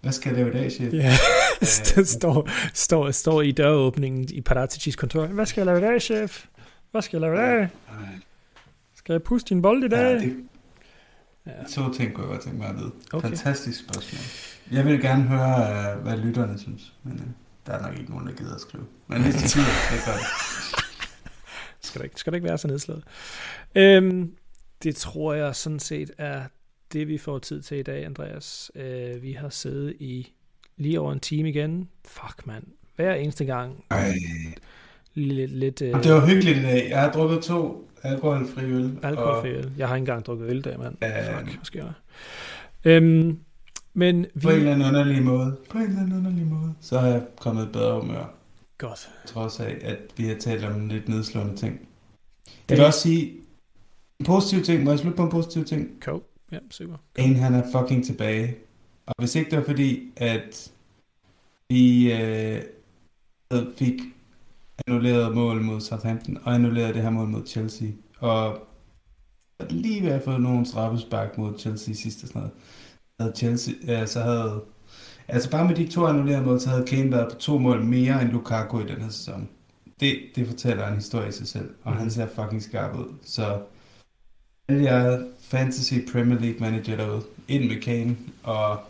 [0.00, 0.92] hvad skal jeg lave i dag, chef?
[0.92, 1.12] Ja,
[2.04, 5.26] står, står, står i døråbningen i Paraticis kontor.
[5.26, 6.46] Hvad skal jeg lave i dag, chef?
[6.90, 7.68] Hvad skal jeg lave i dag?
[8.94, 10.12] Skal jeg puste din bold i dag?
[10.12, 10.36] Ja, det,
[11.46, 11.52] ja.
[11.68, 12.92] Så kunne jeg godt tænke mig at vide.
[13.12, 13.28] Okay.
[13.28, 14.20] Fantastisk spørgsmål.
[14.76, 17.26] Jeg vil gerne høre, hvad lytterne synes, men øh,
[17.66, 18.84] der er nok ikke nogen, der gider at skrive.
[19.06, 20.26] Men hvis de gider, det gør det.
[21.80, 23.04] Skal det, ikke, skal det ikke være så nedslået?
[23.74, 24.34] Øhm,
[24.82, 26.42] det tror jeg sådan set er
[26.92, 28.70] det, vi får tid til i dag, Andreas.
[28.74, 30.32] Øh, vi har siddet i
[30.80, 31.88] lige over en time igen.
[32.04, 32.64] Fuck, mand.
[32.96, 33.84] Hver eneste gang.
[33.90, 34.14] Ej.
[35.14, 36.86] Lidt, lidt, øh, det var hyggeligt i dag.
[36.90, 38.98] Jeg har drukket to alkoholfri øl.
[39.02, 39.72] Alkoholfri øl.
[39.78, 40.96] Jeg har ikke engang drukket øl dag, mand.
[41.04, 41.92] Øh, Fuck, hvad skal jeg
[42.84, 43.38] øhm,
[43.94, 44.40] men vi...
[44.40, 45.56] På en eller anden underlig måde.
[45.70, 46.74] På en eller anden underlig måde.
[46.80, 48.34] Så har jeg kommet et bedre humør.
[48.78, 49.10] Godt.
[49.26, 51.80] Trods af, at vi har talt om lidt nedslående ting.
[52.68, 53.32] Jeg vil også sige,
[54.20, 54.84] en positiv ting.
[54.84, 55.88] Må jeg slutte på en positiv ting?
[56.00, 56.22] Cool.
[56.52, 56.96] Ja, super.
[57.18, 58.56] En, han er fucking tilbage.
[59.10, 60.72] Og hvis ikke det var fordi, at
[61.68, 62.62] vi øh,
[63.76, 64.00] fik
[64.86, 67.88] annulleret mål mod Southampton, og annulleret det her mål mod Chelsea,
[68.18, 68.66] og
[69.70, 72.52] lige ved at få nogle straffespark mod Chelsea sidste sådan noget,
[73.20, 74.64] havde Chelsea, ja, så havde,
[75.28, 78.22] altså bare med de to annullerede mål, så havde Kane været på to mål mere
[78.22, 79.48] end Lukaku i den her sæson.
[80.00, 81.98] Det, det fortæller en historie i sig selv, og mm.
[81.98, 83.14] han ser fucking skarp ud.
[83.22, 83.62] Så
[84.68, 88.80] alle jer fantasy Premier League manager derude, ind med Kane, og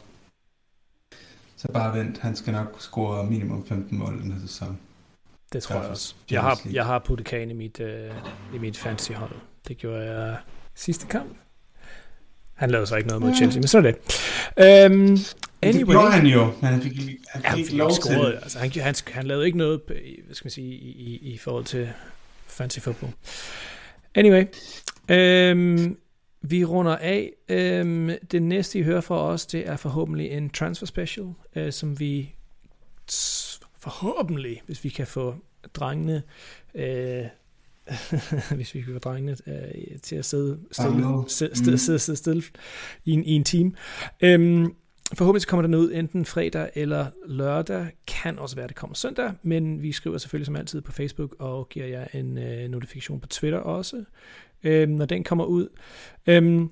[1.61, 4.79] så bare vent, han skal nok score minimum 15 mål den her sæson.
[5.53, 6.15] Det tror jeg også.
[6.31, 8.11] Jeg har, jeg har puttet Kane i mit, øh,
[8.55, 9.35] i mit fantasy hold.
[9.69, 10.37] Det gjorde jeg
[10.75, 11.37] sidste kamp.
[12.55, 13.97] Han lavede så ikke noget mod Chelsea, men så er det.
[14.57, 15.19] Um,
[15.63, 15.79] anyway.
[15.79, 16.97] Det gjorde han jo, men han fik,
[17.29, 18.35] han fik han ikke lov til det.
[18.43, 21.65] Altså, han, han, han lavede ikke noget hvad skal man sige, i, i, i forhold
[21.65, 21.89] til
[22.47, 23.13] fantasy football.
[24.15, 24.45] Anyway,
[25.11, 25.97] um,
[26.43, 27.33] vi runder af.
[27.83, 31.27] Um, det næste, I hører fra os, det er forhåbentlig en transfer special,
[31.57, 32.35] uh, som vi
[33.79, 35.35] forhåbentlig, hvis vi kan få
[35.75, 36.23] drengene
[36.75, 37.27] uh,
[38.57, 42.43] hvis vi kan få drengene uh, til at sidde stille, sidde, sidde, sidde, sidde stille
[43.05, 43.75] i en, i en team.
[44.25, 44.77] Um,
[45.15, 47.87] forhåbentlig kommer den ud enten fredag eller lørdag.
[48.07, 51.37] Kan også være, at det kommer søndag, men vi skriver selvfølgelig som altid på Facebook
[51.39, 54.05] og giver jer en øh, notifikation på Twitter også
[54.65, 55.69] øh, når den kommer ud.
[56.27, 56.71] Øhm,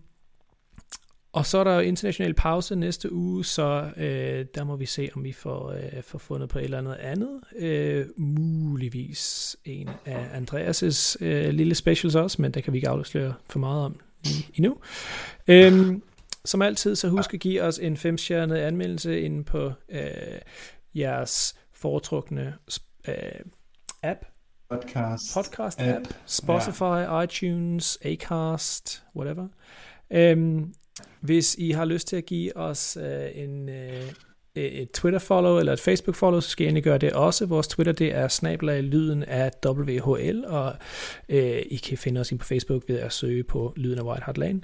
[1.32, 5.10] og så er der jo international pause næste uge, så øh, der må vi se,
[5.14, 7.40] om vi får, øh, får fundet på et eller andet andet.
[7.58, 13.34] Øh, muligvis en af Andreas' øh, lille specials også, men det kan vi ikke afsløre
[13.50, 14.00] for meget om
[14.54, 14.76] endnu.
[15.48, 16.02] Øhm,
[16.44, 20.00] som altid, så husk at give os en femstjernet anmeldelse inde på øh,
[20.94, 22.54] jeres foretrukne
[23.08, 23.14] øh,
[24.02, 24.18] app,
[24.70, 27.20] podcast, podcast app, app Spotify, ja.
[27.20, 29.48] iTunes, Acast, whatever.
[30.34, 30.74] Um,
[31.20, 34.08] hvis I har lyst til at give os uh, en, uh,
[34.54, 37.46] et Twitter-follow eller et Facebook-follow, så skal I endelig gøre det også.
[37.46, 40.74] Vores Twitter, det er snablag lyden af WHL, og
[41.28, 41.38] uh,
[41.70, 44.38] I kan finde os ind på Facebook ved at søge på lyden af White Hart
[44.38, 44.60] Lane.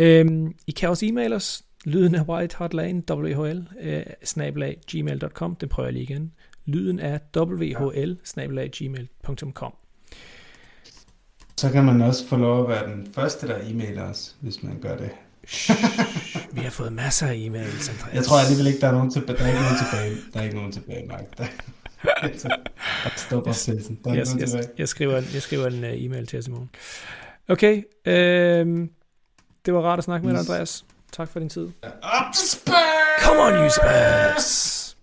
[0.00, 5.56] Um, I kan også e-mail os, lyden af White Hart Lane, WHL, uh, snablag gmail.com,
[5.56, 6.32] den prøver jeg lige igen
[6.66, 8.18] lyden af whl
[8.70, 9.72] gmail.com.
[11.56, 14.80] Så kan man også få lov at være den første, der e-mailer os, hvis man
[14.80, 15.10] gør det.
[16.52, 18.14] vi har fået masser af e-mails, Andreas.
[18.14, 19.38] Jeg tror alligevel ikke, der er nogen, tilbage.
[19.38, 20.16] der er ikke nogen tilbage.
[20.32, 21.38] Der er ikke nogen tilbage, Mark.
[21.38, 21.46] Der,
[23.16, 23.98] Stop opsendelsen.
[24.04, 26.70] Der er jeg, jeg, jeg, skriver, jeg skriver en uh, e-mail til os i morgen.
[27.48, 28.88] Okay, øh,
[29.66, 30.84] det var rart at snakke med dig, Andreas.
[31.12, 31.66] Tak for din tid.
[31.84, 33.24] Up to Spurs!
[33.24, 34.96] Come on, you Spurs!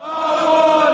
[0.00, 0.91] Oh!